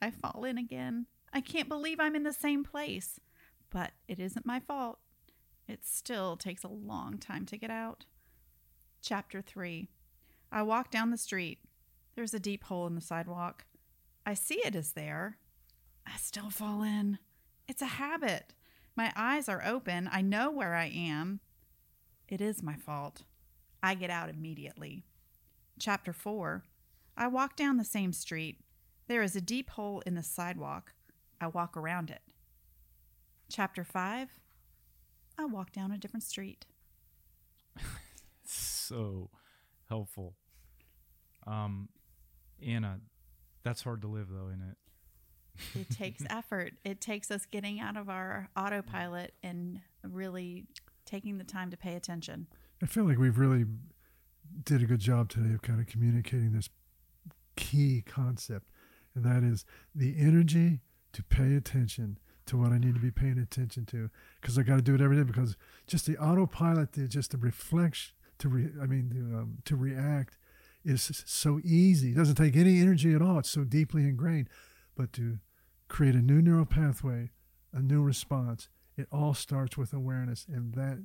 I 0.00 0.10
fall 0.10 0.44
in 0.44 0.56
again. 0.56 1.06
I 1.32 1.40
can't 1.40 1.68
believe 1.68 1.98
I'm 1.98 2.14
in 2.14 2.22
the 2.22 2.32
same 2.32 2.62
place. 2.62 3.18
But 3.68 3.92
it 4.06 4.20
isn't 4.20 4.46
my 4.46 4.60
fault. 4.60 4.98
It 5.68 5.84
still 5.84 6.36
takes 6.36 6.64
a 6.64 6.68
long 6.68 7.18
time 7.18 7.46
to 7.46 7.56
get 7.56 7.70
out. 7.70 8.04
Chapter 9.00 9.40
3 9.40 9.88
I 10.50 10.62
walk 10.62 10.90
down 10.90 11.10
the 11.10 11.16
street. 11.16 11.60
There's 12.14 12.34
a 12.34 12.40
deep 12.40 12.64
hole 12.64 12.86
in 12.86 12.94
the 12.94 13.00
sidewalk. 13.00 13.64
I 14.26 14.34
see 14.34 14.60
it 14.64 14.74
is 14.74 14.92
there. 14.92 15.38
I 16.06 16.16
still 16.18 16.50
fall 16.50 16.82
in. 16.82 17.18
It's 17.66 17.82
a 17.82 17.86
habit. 17.86 18.54
My 18.94 19.12
eyes 19.16 19.48
are 19.48 19.64
open. 19.64 20.08
I 20.12 20.20
know 20.20 20.50
where 20.50 20.74
I 20.74 20.86
am. 20.86 21.40
It 22.28 22.40
is 22.40 22.62
my 22.62 22.76
fault. 22.76 23.22
I 23.82 23.94
get 23.94 24.10
out 24.10 24.28
immediately. 24.28 25.04
Chapter 25.78 26.12
4 26.12 26.64
I 27.16 27.26
walk 27.28 27.56
down 27.56 27.76
the 27.76 27.84
same 27.84 28.12
street. 28.12 28.58
There 29.08 29.22
is 29.22 29.36
a 29.36 29.40
deep 29.40 29.70
hole 29.70 30.02
in 30.06 30.14
the 30.14 30.22
sidewalk. 30.22 30.94
I 31.40 31.46
walk 31.48 31.76
around 31.76 32.10
it. 32.10 32.22
Chapter 33.50 33.84
5 33.84 34.28
I 35.38 35.44
walk 35.44 35.72
down 35.72 35.92
a 35.92 35.98
different 35.98 36.24
street. 36.24 36.66
so 38.44 39.30
helpful. 39.88 40.34
Um, 41.46 41.88
Anna, 42.64 43.00
that's 43.62 43.82
hard 43.82 44.02
to 44.02 44.08
live 44.08 44.28
though, 44.30 44.48
isn't 44.48 44.62
it? 44.62 44.76
It 45.78 45.90
takes 45.90 46.24
effort. 46.30 46.74
It 46.84 47.00
takes 47.00 47.30
us 47.30 47.46
getting 47.46 47.80
out 47.80 47.96
of 47.96 48.08
our 48.08 48.48
autopilot 48.56 49.34
and 49.42 49.80
really 50.02 50.66
taking 51.04 51.38
the 51.38 51.44
time 51.44 51.70
to 51.70 51.76
pay 51.76 51.94
attention. 51.94 52.46
I 52.82 52.86
feel 52.86 53.04
like 53.04 53.18
we've 53.18 53.38
really 53.38 53.64
did 54.64 54.82
a 54.82 54.86
good 54.86 55.00
job 55.00 55.28
today 55.28 55.54
of 55.54 55.62
kind 55.62 55.80
of 55.80 55.86
communicating 55.86 56.52
this 56.52 56.68
key 57.56 58.02
concept, 58.06 58.68
and 59.14 59.24
that 59.24 59.42
is 59.42 59.64
the 59.94 60.14
energy 60.18 60.80
to 61.12 61.22
pay 61.22 61.54
attention 61.54 62.18
to 62.46 62.56
what 62.56 62.72
I 62.72 62.78
need 62.78 62.94
to 62.94 63.00
be 63.00 63.10
paying 63.10 63.38
attention 63.38 63.86
to 63.86 64.10
because 64.40 64.58
I 64.58 64.62
got 64.62 64.76
to 64.76 64.82
do 64.82 64.94
it 64.94 65.00
every 65.00 65.16
day 65.16 65.22
because 65.22 65.56
just 65.86 66.06
the 66.06 66.16
autopilot, 66.18 66.92
the, 66.92 67.06
just 67.06 67.30
the 67.30 67.38
reflection, 67.38 68.14
to 68.38 68.48
re, 68.48 68.68
I 68.80 68.86
mean, 68.86 69.10
to, 69.10 69.38
um, 69.38 69.58
to 69.64 69.76
react 69.76 70.36
is 70.84 71.22
so 71.26 71.60
easy. 71.64 72.10
It 72.10 72.16
doesn't 72.16 72.34
take 72.34 72.56
any 72.56 72.80
energy 72.80 73.14
at 73.14 73.22
all. 73.22 73.38
It's 73.38 73.50
so 73.50 73.64
deeply 73.64 74.02
ingrained. 74.02 74.48
But 74.96 75.12
to 75.14 75.38
create 75.88 76.14
a 76.14 76.22
new 76.22 76.42
neural 76.42 76.66
pathway, 76.66 77.30
a 77.72 77.80
new 77.80 78.02
response, 78.02 78.68
it 78.96 79.06
all 79.10 79.34
starts 79.34 79.78
with 79.78 79.92
awareness, 79.92 80.46
and 80.52 80.74
that 80.74 80.98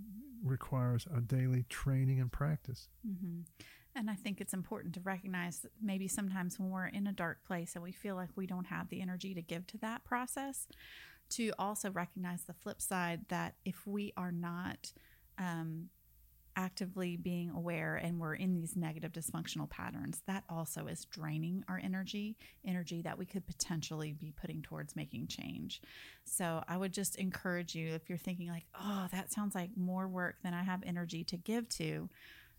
requires 0.44 1.08
a 1.16 1.22
daily 1.22 1.66
training 1.70 2.20
and 2.20 2.32
practice. 2.32 2.90
Mm-hmm. 3.08 3.42
And 3.96 4.10
I 4.12 4.16
think 4.16 4.40
it's 4.40 4.54
important 4.54 4.94
to 4.96 5.00
recognize 5.00 5.60
that 5.60 5.72
maybe 5.82 6.08
sometimes 6.08 6.60
when 6.60 6.70
we're 6.70 6.86
in 6.86 7.08
a 7.08 7.12
dark 7.12 7.44
place 7.46 7.74
and 7.74 7.84
we 7.84 7.92
feel 7.92 8.16
like 8.16 8.30
we 8.36 8.46
don't 8.46 8.68
have 8.68 8.90
the 8.90 9.02
energy 9.02 9.34
to 9.34 9.42
give 9.42 9.66
to 9.68 9.78
that 9.80 10.04
process, 10.04 10.68
to 11.30 11.52
also 11.60 11.92
recognize 11.92 12.44
the 12.44 12.54
flip 12.54 12.82
side 12.82 13.22
that 13.30 13.56
if 13.66 13.86
we 13.86 14.14
are 14.16 14.32
not 14.32 14.92
um, 15.38 15.90
actively 16.56 17.16
being 17.16 17.52
aware 17.52 17.96
and 17.96 18.20
we're 18.20 18.34
in 18.34 18.56
these 18.56 18.76
negative 18.76 19.12
dysfunctional 19.12 19.70
patterns, 19.70 20.24
that 20.26 20.44
also 20.50 20.88
is 20.88 21.06
draining 21.06 21.64
our 21.70 21.80
energy, 21.84 22.36
energy 22.66 23.02
that 23.04 23.18
we 23.18 23.26
could 23.26 23.46
potentially 23.46 24.14
be 24.14 24.34
putting 24.42 24.62
towards 24.64 24.96
making 24.96 25.28
change. 25.28 25.82
So 26.26 26.64
I 26.68 26.76
would 26.78 26.94
just 26.94 27.16
encourage 27.18 27.76
you 27.76 27.94
if 27.94 28.10
you're 28.10 28.18
thinking, 28.18 28.50
like, 28.50 28.66
oh, 28.80 29.08
that 29.12 29.32
sounds 29.32 29.54
like 29.54 29.70
more 29.78 30.08
work 30.08 30.38
than 30.44 30.56
I 30.56 30.64
have 30.64 30.82
energy 30.84 31.24
to 31.26 31.38
give 31.38 31.70
to, 31.70 32.10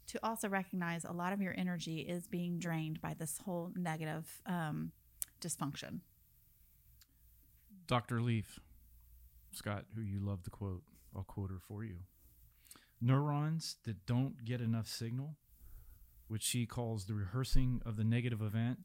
to 0.07 0.19
also 0.23 0.49
recognize 0.49 1.05
a 1.05 1.13
lot 1.13 1.33
of 1.33 1.41
your 1.41 1.55
energy 1.59 2.01
is 2.01 2.29
being 2.29 2.61
drained 2.61 3.01
by 3.01 3.15
this 3.19 3.39
whole 3.45 3.73
negative 3.75 4.27
um, 4.47 4.93
dysfunction. 5.41 6.01
Dr. 7.89 8.21
Leaf, 8.21 8.61
Scott, 9.51 9.87
who 9.97 10.03
you 10.03 10.21
love 10.21 10.43
to 10.45 10.51
quote, 10.51 10.83
I'll 11.17 11.25
quote 11.25 11.51
her 11.51 11.59
for 11.59 11.83
you 11.83 11.97
neurons 13.01 13.77
that 13.85 14.07
don't 14.07 14.45
get 14.45 14.61
enough 14.61 14.89
signal, 14.89 15.37
which 16.27 16.43
she 16.43 16.67
calls 16.67 17.05
the 17.05 17.15
rehearsing 17.15 17.81
of 17.87 17.97
the 17.97 18.05
negative 18.05 18.43
event, 18.43 18.81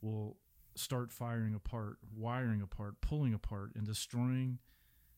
will 0.00 0.36
start 0.74 1.10
firing 1.10 1.54
apart, 1.54 1.98
wiring 2.16 2.62
apart, 2.62 3.00
pulling 3.00 3.34
apart, 3.34 3.72
and 3.74 3.84
destroying 3.84 4.58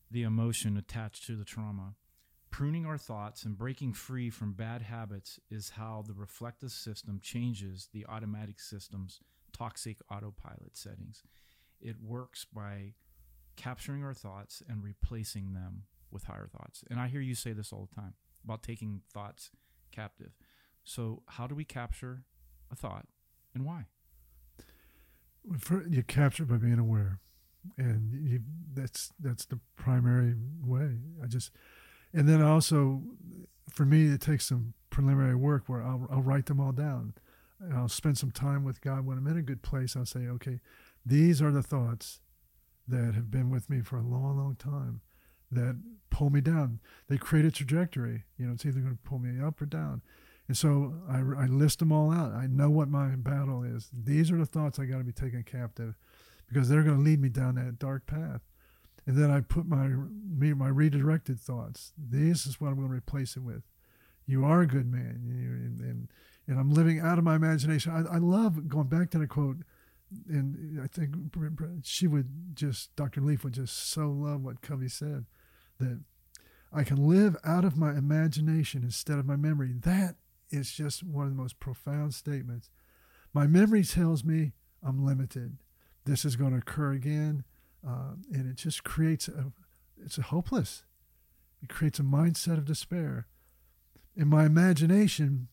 the 0.09 0.23
emotion 0.23 0.77
attached 0.77 1.25
to 1.25 1.35
the 1.35 1.45
trauma. 1.45 1.93
Pruning 2.49 2.85
our 2.85 2.97
thoughts 2.97 3.43
and 3.43 3.57
breaking 3.57 3.93
free 3.93 4.29
from 4.29 4.51
bad 4.53 4.81
habits 4.81 5.39
is 5.49 5.69
how 5.69 6.03
the 6.05 6.13
reflective 6.13 6.71
system 6.71 7.19
changes 7.21 7.87
the 7.93 8.05
automatic 8.09 8.59
system's 8.59 9.21
toxic 9.53 9.97
autopilot 10.11 10.75
settings. 10.75 11.23
It 11.81 11.97
works 12.01 12.45
by 12.45 12.93
capturing 13.55 14.03
our 14.03 14.13
thoughts 14.13 14.63
and 14.67 14.83
replacing 14.83 15.53
them 15.53 15.83
with 16.11 16.25
higher 16.25 16.47
thoughts. 16.47 16.83
And 16.89 16.99
I 16.99 17.07
hear 17.07 17.21
you 17.21 17.35
say 17.35 17.53
this 17.53 17.71
all 17.71 17.87
the 17.89 17.95
time 18.01 18.13
about 18.43 18.63
taking 18.63 19.01
thoughts 19.13 19.51
captive. 19.91 20.31
So, 20.83 21.23
how 21.27 21.47
do 21.47 21.55
we 21.55 21.63
capture 21.63 22.23
a 22.71 22.75
thought 22.75 23.05
and 23.53 23.65
why? 23.65 23.85
You 25.89 26.03
capture 26.03 26.45
by 26.45 26.57
being 26.57 26.79
aware, 26.79 27.19
and 27.77 28.13
you, 28.13 28.41
that's 28.73 29.11
that's 29.19 29.45
the 29.45 29.59
primary 29.75 30.35
way. 30.63 30.97
I 31.23 31.27
just, 31.27 31.51
and 32.13 32.29
then 32.29 32.41
also, 32.41 33.01
for 33.71 33.85
me, 33.85 34.07
it 34.07 34.21
takes 34.21 34.45
some 34.47 34.73
preliminary 34.91 35.35
work 35.35 35.63
where 35.67 35.81
I'll, 35.81 36.07
I'll 36.11 36.21
write 36.21 36.45
them 36.45 36.59
all 36.59 36.71
down, 36.71 37.13
and 37.59 37.73
I'll 37.73 37.89
spend 37.89 38.19
some 38.19 38.31
time 38.31 38.63
with 38.63 38.81
God. 38.81 39.05
When 39.05 39.17
I'm 39.17 39.27
in 39.27 39.37
a 39.37 39.41
good 39.41 39.63
place, 39.63 39.95
I'll 39.95 40.05
say, 40.05 40.27
okay, 40.27 40.59
these 41.05 41.41
are 41.41 41.51
the 41.51 41.63
thoughts 41.63 42.19
that 42.87 43.13
have 43.15 43.31
been 43.31 43.49
with 43.49 43.69
me 43.69 43.81
for 43.81 43.97
a 43.97 44.03
long, 44.03 44.37
long 44.37 44.55
time 44.55 45.01
that 45.51 45.79
pull 46.09 46.29
me 46.29 46.41
down. 46.41 46.79
They 47.07 47.17
create 47.17 47.45
a 47.45 47.51
trajectory. 47.51 48.23
You 48.37 48.47
know, 48.47 48.53
it's 48.53 48.65
either 48.65 48.79
going 48.79 48.97
to 48.97 49.09
pull 49.09 49.19
me 49.19 49.41
up 49.41 49.61
or 49.61 49.65
down. 49.65 50.01
And 50.47 50.57
so 50.57 50.95
I, 51.09 51.19
I 51.19 51.45
list 51.45 51.79
them 51.79 51.91
all 51.91 52.11
out. 52.11 52.33
I 52.33 52.47
know 52.47 52.69
what 52.69 52.89
my 52.89 53.15
battle 53.15 53.63
is. 53.63 53.89
These 53.93 54.31
are 54.31 54.37
the 54.37 54.45
thoughts 54.45 54.79
I 54.79 54.85
got 54.85 54.97
to 54.97 55.03
be 55.03 55.11
taken 55.11 55.43
captive 55.43 55.95
because 56.47 56.67
they're 56.67 56.83
going 56.83 56.97
to 56.97 57.03
lead 57.03 57.21
me 57.21 57.29
down 57.29 57.55
that 57.55 57.79
dark 57.79 58.05
path. 58.05 58.41
And 59.07 59.17
then 59.17 59.31
I 59.31 59.41
put 59.41 59.65
my 59.65 59.87
my 60.53 60.67
redirected 60.67 61.39
thoughts. 61.39 61.93
This 61.97 62.45
is 62.45 62.61
what 62.61 62.67
I'm 62.67 62.75
going 62.75 62.89
to 62.89 62.93
replace 62.93 63.35
it 63.35 63.41
with. 63.41 63.63
You 64.27 64.45
are 64.45 64.61
a 64.61 64.67
good 64.67 64.91
man, 64.91 65.21
and 65.25 65.79
and, 65.79 66.07
and 66.47 66.59
I'm 66.59 66.69
living 66.69 66.99
out 66.99 67.17
of 67.17 67.23
my 67.23 67.35
imagination. 67.35 67.91
I, 67.91 68.15
I 68.15 68.17
love 68.19 68.67
going 68.67 68.87
back 68.87 69.09
to 69.11 69.17
the 69.17 69.25
quote, 69.25 69.57
and 70.27 70.81
I 70.81 70.87
think 70.87 71.15
she 71.83 72.07
would 72.07 72.55
just 72.55 72.95
Dr. 72.95 73.21
Leaf 73.21 73.43
would 73.43 73.53
just 73.53 73.91
so 73.91 74.09
love 74.09 74.41
what 74.41 74.61
Covey 74.61 74.89
said 74.89 75.25
that 75.79 76.01
I 76.73 76.83
can 76.83 76.97
live 77.07 77.35
out 77.43 77.65
of 77.65 77.77
my 77.77 77.91
imagination 77.91 78.83
instead 78.83 79.17
of 79.17 79.25
my 79.25 79.35
memory. 79.35 79.73
That 79.73 80.15
is 80.49 80.71
just 80.71 81.03
one 81.03 81.25
of 81.25 81.31
the 81.31 81.41
most 81.41 81.59
profound 81.59 82.13
statements. 82.13 82.69
My 83.33 83.47
memory 83.47 83.83
tells 83.83 84.23
me 84.23 84.53
I'm 84.85 85.05
limited. 85.05 85.57
This 86.05 86.25
is 86.25 86.35
going 86.35 86.51
to 86.51 86.57
occur 86.57 86.91
again, 86.93 87.43
uh, 87.87 88.15
and 88.31 88.49
it 88.49 88.55
just 88.57 88.83
creates 88.83 89.27
a. 89.27 89.51
It's 90.03 90.17
a 90.17 90.23
hopeless. 90.23 90.83
It 91.61 91.69
creates 91.69 91.99
a 91.99 92.03
mindset 92.03 92.57
of 92.57 92.65
despair. 92.65 93.27
In 94.15 94.27
my 94.27 94.45
imagination, 94.45 95.47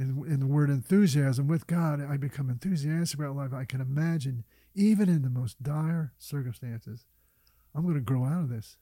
in, 0.00 0.24
in 0.26 0.40
the 0.40 0.46
word 0.46 0.70
enthusiasm 0.70 1.46
with 1.46 1.66
God, 1.66 2.00
I 2.02 2.16
become 2.16 2.48
enthusiastic 2.48 3.20
about 3.20 3.36
life. 3.36 3.52
I 3.52 3.66
can 3.66 3.82
imagine, 3.82 4.44
even 4.74 5.10
in 5.10 5.20
the 5.20 5.28
most 5.28 5.62
dire 5.62 6.14
circumstances, 6.16 7.04
I'm 7.74 7.82
going 7.82 7.96
to 7.96 8.00
grow 8.00 8.24
out 8.24 8.44
of 8.44 8.48
this 8.48 8.78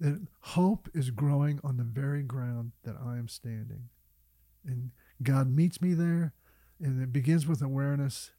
that 0.00 0.26
hope 0.40 0.88
is 0.92 1.10
growing 1.10 1.60
on 1.62 1.76
the 1.76 1.84
very 1.84 2.22
ground 2.22 2.72
that 2.84 2.96
I 2.96 3.18
am 3.18 3.28
standing. 3.28 3.90
And 4.66 4.90
God 5.22 5.54
meets 5.54 5.80
me 5.80 5.94
there, 5.94 6.32
and 6.82 7.00
it 7.00 7.12
begins 7.12 7.46
with 7.46 7.62
awareness, 7.62 8.32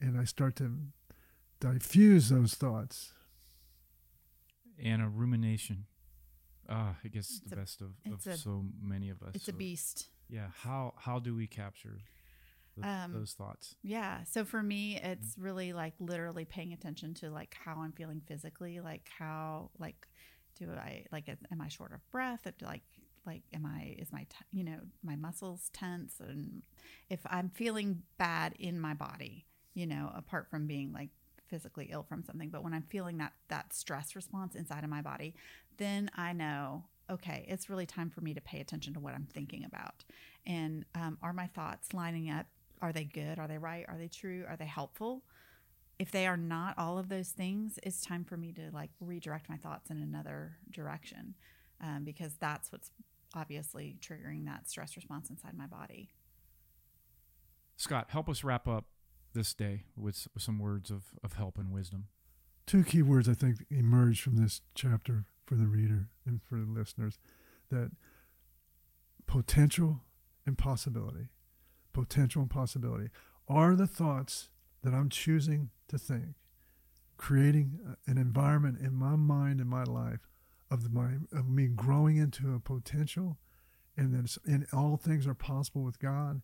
and 0.00 0.20
I 0.20 0.24
start 0.24 0.56
to 0.56 0.76
diffuse 1.60 2.28
those 2.28 2.54
thoughts. 2.54 3.14
And 4.82 5.02
a 5.02 5.08
rumination. 5.08 5.86
Ah, 6.70 6.94
I 7.04 7.08
guess 7.08 7.30
it's 7.30 7.40
the 7.40 7.56
a, 7.56 7.58
best 7.58 7.80
of, 7.80 7.88
of 8.12 8.26
a, 8.26 8.36
so 8.36 8.64
many 8.80 9.10
of 9.10 9.22
us. 9.22 9.34
It's 9.34 9.46
so, 9.46 9.50
a 9.50 9.54
beast. 9.54 10.08
Yeah. 10.28 10.46
How 10.54 10.94
how 10.96 11.18
do 11.18 11.34
we 11.34 11.46
capture 11.46 11.98
the, 12.76 12.88
um, 12.88 13.12
those 13.12 13.32
thoughts? 13.32 13.74
Yeah. 13.82 14.22
So 14.24 14.44
for 14.44 14.62
me, 14.62 14.98
it's 15.02 15.36
really 15.38 15.72
like 15.72 15.94
literally 15.98 16.44
paying 16.44 16.72
attention 16.72 17.14
to 17.14 17.30
like 17.30 17.56
how 17.64 17.80
I'm 17.80 17.92
feeling 17.92 18.22
physically, 18.26 18.80
like 18.80 19.08
how 19.18 19.70
like 19.78 20.06
do 20.58 20.68
I 20.70 21.04
like 21.10 21.28
am 21.28 21.60
I 21.60 21.68
short 21.68 21.92
of 21.92 22.08
breath? 22.10 22.46
Like 22.62 22.82
like 23.26 23.42
am 23.52 23.66
I 23.66 23.96
is 23.98 24.12
my 24.12 24.20
t- 24.20 24.44
you 24.52 24.64
know 24.64 24.78
my 25.02 25.16
muscles 25.16 25.70
tense 25.72 26.20
and 26.20 26.62
if 27.08 27.20
I'm 27.26 27.50
feeling 27.50 28.02
bad 28.18 28.54
in 28.58 28.80
my 28.80 28.94
body, 28.94 29.46
you 29.74 29.86
know, 29.86 30.10
apart 30.14 30.48
from 30.50 30.66
being 30.66 30.92
like 30.92 31.10
physically 31.48 31.88
ill 31.90 32.04
from 32.08 32.22
something, 32.22 32.48
but 32.48 32.62
when 32.62 32.72
I'm 32.72 32.84
feeling 32.88 33.18
that 33.18 33.32
that 33.48 33.72
stress 33.72 34.14
response 34.14 34.54
inside 34.54 34.84
of 34.84 34.90
my 34.90 35.02
body, 35.02 35.34
then 35.80 36.12
I 36.16 36.32
know 36.32 36.84
okay, 37.10 37.44
it's 37.48 37.68
really 37.68 37.86
time 37.86 38.08
for 38.08 38.20
me 38.20 38.34
to 38.34 38.40
pay 38.40 38.60
attention 38.60 38.94
to 38.94 39.00
what 39.00 39.14
I'm 39.14 39.26
thinking 39.32 39.64
about. 39.64 40.04
And 40.46 40.84
um, 40.94 41.18
are 41.20 41.32
my 41.32 41.48
thoughts 41.48 41.92
lining 41.92 42.30
up? 42.30 42.46
Are 42.80 42.92
they 42.92 43.02
good? 43.02 43.40
Are 43.40 43.48
they 43.48 43.58
right? 43.58 43.84
Are 43.88 43.98
they 43.98 44.06
true? 44.06 44.44
Are 44.48 44.56
they 44.56 44.66
helpful? 44.66 45.24
if 46.00 46.10
they 46.10 46.26
are 46.26 46.38
not 46.38 46.78
all 46.78 46.96
of 46.96 47.10
those 47.10 47.28
things, 47.28 47.78
it's 47.82 48.00
time 48.00 48.24
for 48.24 48.38
me 48.38 48.52
to 48.52 48.70
like 48.72 48.88
redirect 49.00 49.50
my 49.50 49.58
thoughts 49.58 49.90
in 49.90 49.98
another 49.98 50.56
direction 50.70 51.34
um, 51.78 52.04
because 52.04 52.36
that's 52.40 52.72
what's 52.72 52.90
obviously 53.34 53.98
triggering 54.00 54.46
that 54.46 54.66
stress 54.66 54.96
response 54.96 55.28
inside 55.28 55.52
my 55.54 55.66
body. 55.66 56.08
Scott, 57.76 58.06
help 58.08 58.30
us 58.30 58.42
wrap 58.42 58.66
up 58.66 58.86
this 59.34 59.52
day 59.52 59.84
with, 59.94 60.26
with 60.32 60.42
some 60.42 60.58
words 60.58 60.90
of, 60.90 61.02
of 61.22 61.34
help 61.34 61.58
and 61.58 61.70
wisdom. 61.70 62.06
Two 62.66 62.82
key 62.82 63.02
words 63.02 63.28
I 63.28 63.34
think 63.34 63.66
emerge 63.70 64.22
from 64.22 64.36
this 64.36 64.62
chapter 64.74 65.26
for 65.50 65.56
the 65.56 65.66
reader 65.66 66.08
and 66.24 66.40
for 66.48 66.54
the 66.54 66.70
listeners 66.70 67.18
that 67.72 67.90
potential 69.26 70.02
and 70.46 70.56
possibility, 70.56 71.26
potential 71.92 72.42
and 72.42 72.50
possibility 72.50 73.08
are 73.48 73.74
the 73.74 73.88
thoughts 73.88 74.48
that 74.84 74.94
I'm 74.94 75.08
choosing 75.08 75.70
to 75.88 75.98
think, 75.98 76.36
creating 77.16 77.96
an 78.06 78.16
environment 78.16 78.78
in 78.80 78.94
my 78.94 79.16
mind 79.16 79.58
and 79.58 79.68
my 79.68 79.82
life 79.82 80.28
of 80.70 80.92
my 80.92 81.14
of 81.32 81.48
me 81.48 81.66
growing 81.66 82.16
into 82.16 82.54
a 82.54 82.60
potential, 82.60 83.38
and 83.96 84.14
that 84.14 84.36
and 84.46 84.68
all 84.72 84.96
things 84.96 85.26
are 85.26 85.34
possible 85.34 85.82
with 85.82 85.98
God, 85.98 86.42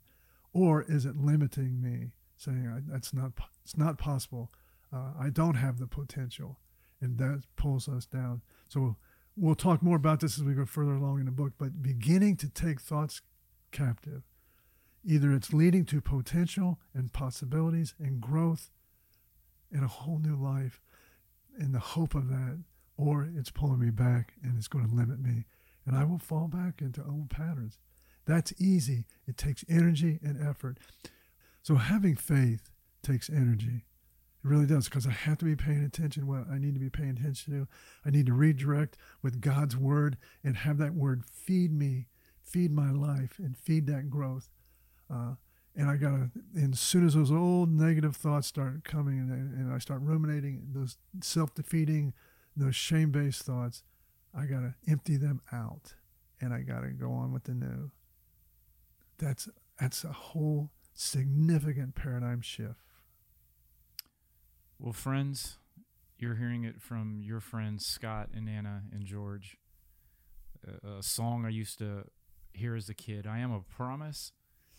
or 0.53 0.83
is 0.83 1.07
it 1.07 1.17
limiting 1.17 1.81
me, 1.81 2.11
saying 2.37 2.83
that's 2.89 3.15
not 3.15 3.35
it's 3.63 3.77
not 3.77 3.99
possible, 3.99 4.51
uh, 4.93 5.13
I 5.17 5.31
don't 5.31 5.55
have 5.55 5.79
the 5.79 5.87
potential, 5.87 6.59
and 7.01 7.19
that 7.19 7.43
pulls 7.57 7.89
us 7.89 8.07
down. 8.07 8.43
So 8.69 8.97
we'll 9.37 9.55
talk 9.55 9.83
more 9.83 9.97
about 9.97 10.21
this 10.21 10.39
as 10.39 10.45
we 10.45 10.55
go 10.55 10.65
further 10.65 10.95
along 10.95 11.21
in 11.21 11.27
the 11.27 11.33
book. 11.33 11.53
But 11.59 11.83
beginning 11.83 12.37
to 12.39 12.49
take 12.49 12.81
thoughts 12.81 13.23
captive, 13.73 14.23
either 15.05 15.33
it's 15.33 15.53
leading 15.53 15.85
to 15.87 16.01
potential 16.01 16.81
and 16.95 17.13
possibilities 17.13 17.95
and 17.99 18.21
growth 18.21 18.71
in 19.71 19.83
a 19.83 19.89
whole 19.89 20.19
new 20.19 20.37
life 20.37 20.81
in 21.59 21.73
the 21.73 21.79
hope 21.79 22.15
of 22.15 22.29
that, 22.29 22.63
or 22.97 23.29
it's 23.37 23.51
pulling 23.51 23.81
me 23.81 23.91
back 23.91 24.35
and 24.43 24.57
it's 24.57 24.69
going 24.69 24.89
to 24.89 24.95
limit 24.95 25.21
me, 25.21 25.45
and 25.85 25.97
I 25.97 26.05
will 26.05 26.19
fall 26.19 26.49
back 26.49 26.81
into 26.81 27.05
old 27.05 27.31
patterns. 27.31 27.79
That's 28.27 28.53
easy. 28.59 29.07
It 29.27 29.37
takes 29.37 29.65
energy 29.69 30.19
and 30.23 30.43
effort. 30.43 30.79
So 31.63 31.77
having 31.77 32.17
faith 32.17 32.71
takes 33.03 33.31
energy. 33.31 33.85
It 34.47 34.51
really 34.51 34.67
does 34.67 34.85
because 34.85 35.09
I 35.09 35.11
have 35.11 35.39
to 35.39 35.45
be 35.45 35.57
paying 35.57 35.83
attention 35.83 36.29
what 36.29 36.49
I 36.49 36.59
need 36.59 36.75
to 36.75 36.81
be 36.81 36.89
paying 36.89 37.11
attention 37.11 37.53
to. 37.53 37.69
I 38.05 38.11
need 38.11 38.27
to 38.27 38.33
redirect 38.33 38.97
with 39.21 39.41
God's 39.41 39.77
word 39.77 40.17
and 40.45 40.57
have 40.59 40.79
that 40.79 40.95
word 40.95 41.25
feed 41.27 41.73
me, 41.73 42.07
feed 42.45 42.71
my 42.71 42.93
life, 42.93 43.41
and 43.41 43.59
feed 43.59 43.89
that 43.89 44.09
growth. 44.09 44.49
Uh, 45.13 45.35
and 45.75 45.91
I 45.91 45.97
gotta, 45.97 46.31
and 46.55 46.75
as 46.75 46.81
soon 46.81 47.05
as 47.05 47.15
those 47.15 47.33
old 47.33 47.73
negative 47.73 48.15
thoughts 48.15 48.47
start 48.47 48.85
coming 48.85 49.19
and, 49.19 49.33
and 49.33 49.73
I 49.73 49.79
start 49.79 50.01
ruminating, 50.03 50.69
those 50.73 50.97
self 51.21 51.53
defeating, 51.53 52.15
those 52.57 52.77
shame 52.77 53.11
based 53.11 53.43
thoughts, 53.43 53.83
I 54.33 54.47
gotta 54.47 54.77
empty 54.89 55.17
them 55.17 55.41
out 55.53 55.95
and 56.41 56.55
I 56.55 56.61
gotta 56.61 56.91
go 56.91 57.11
on 57.11 57.33
with 57.33 57.45
the 57.45 57.55
new. 57.55 57.91
That's 59.19 59.49
that's 59.81 60.05
a 60.05 60.13
whole 60.13 60.71
significant 60.95 61.97
paradigm 61.97 62.43
shift. 62.43 62.81
Well, 64.79 64.93
friends, 64.93 65.57
you're 66.19 66.35
hearing 66.35 66.65
it 66.65 66.81
from 66.81 67.23
your 67.23 67.41
friends 67.41 67.87
Scott 67.87 68.29
and 68.35 68.49
Anna 68.49 68.83
and 68.93 69.07
George. 69.07 69.57
A, 70.67 70.99
a 70.99 71.03
song 71.03 71.45
I 71.47 71.49
used 71.49 71.79
to 71.79 72.05
hear 72.53 72.77
as 72.77 72.89
a 72.89 72.95
kid. 72.95 73.27
I 73.27 73.39
am 73.39 73.53
a 73.53 73.61
promise 73.61 74.33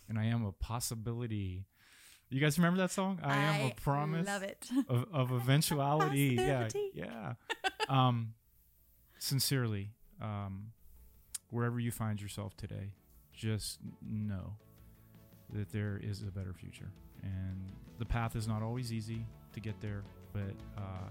and 0.08 0.20
I 0.20 0.26
am 0.26 0.46
a 0.46 0.52
possibility. 0.52 1.66
You 2.30 2.40
guys 2.40 2.60
remember 2.60 2.78
that 2.80 2.92
song? 2.92 3.20
I, 3.24 3.36
am 3.36 3.72
a 3.72 3.74
promise. 3.74 4.28
Love 4.28 4.44
it. 4.44 4.68
Of, 4.88 5.06
of 5.12 5.32
eventuality. 5.32 6.36
yeah, 6.40 6.68
yeah. 6.94 7.34
Um, 7.90 8.34
sincerely, 9.18 9.92
um, 10.22 10.74
wherever 11.50 11.80
you 11.80 11.90
find 11.92 12.22
yourself 12.22 12.56
today, 12.58 12.94
just 13.34 13.80
know 14.02 14.58
that 15.54 15.72
there 15.72 16.00
is 16.04 16.22
a 16.22 16.26
better 16.26 16.54
future, 16.54 16.92
and 17.24 17.72
the 17.98 18.06
path 18.06 18.36
is 18.36 18.46
not 18.46 18.62
always 18.62 18.92
easy 18.92 19.26
to 19.58 19.62
get 19.62 19.80
there, 19.82 20.04
but 20.34 20.54
uh, 20.78 21.10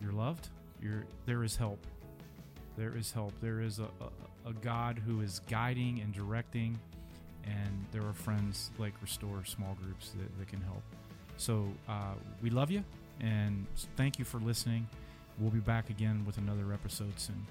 you're 0.00 0.12
loved. 0.12 0.48
You're 0.80 1.04
there 1.26 1.42
is 1.44 1.56
help. 1.56 1.84
There 2.76 2.96
is 2.96 3.12
help. 3.12 3.32
There 3.40 3.60
is 3.60 3.80
a, 3.80 3.88
a, 4.00 4.50
a 4.50 4.52
God 4.54 5.00
who 5.04 5.20
is 5.20 5.40
guiding 5.48 6.00
and 6.00 6.14
directing 6.14 6.78
and 7.44 7.86
there 7.92 8.02
are 8.02 8.12
friends 8.12 8.70
like 8.78 8.92
Restore 9.00 9.44
small 9.44 9.76
groups 9.82 10.10
that, 10.10 10.38
that 10.38 10.48
can 10.48 10.60
help. 10.60 10.82
So 11.36 11.68
uh, 11.88 12.14
we 12.42 12.50
love 12.50 12.70
you 12.70 12.84
and 13.20 13.66
thank 13.96 14.18
you 14.18 14.24
for 14.24 14.38
listening. 14.38 14.88
We'll 15.38 15.50
be 15.50 15.58
back 15.58 15.90
again 15.90 16.24
with 16.26 16.38
another 16.38 16.72
episode 16.72 17.18
soon. 17.18 17.46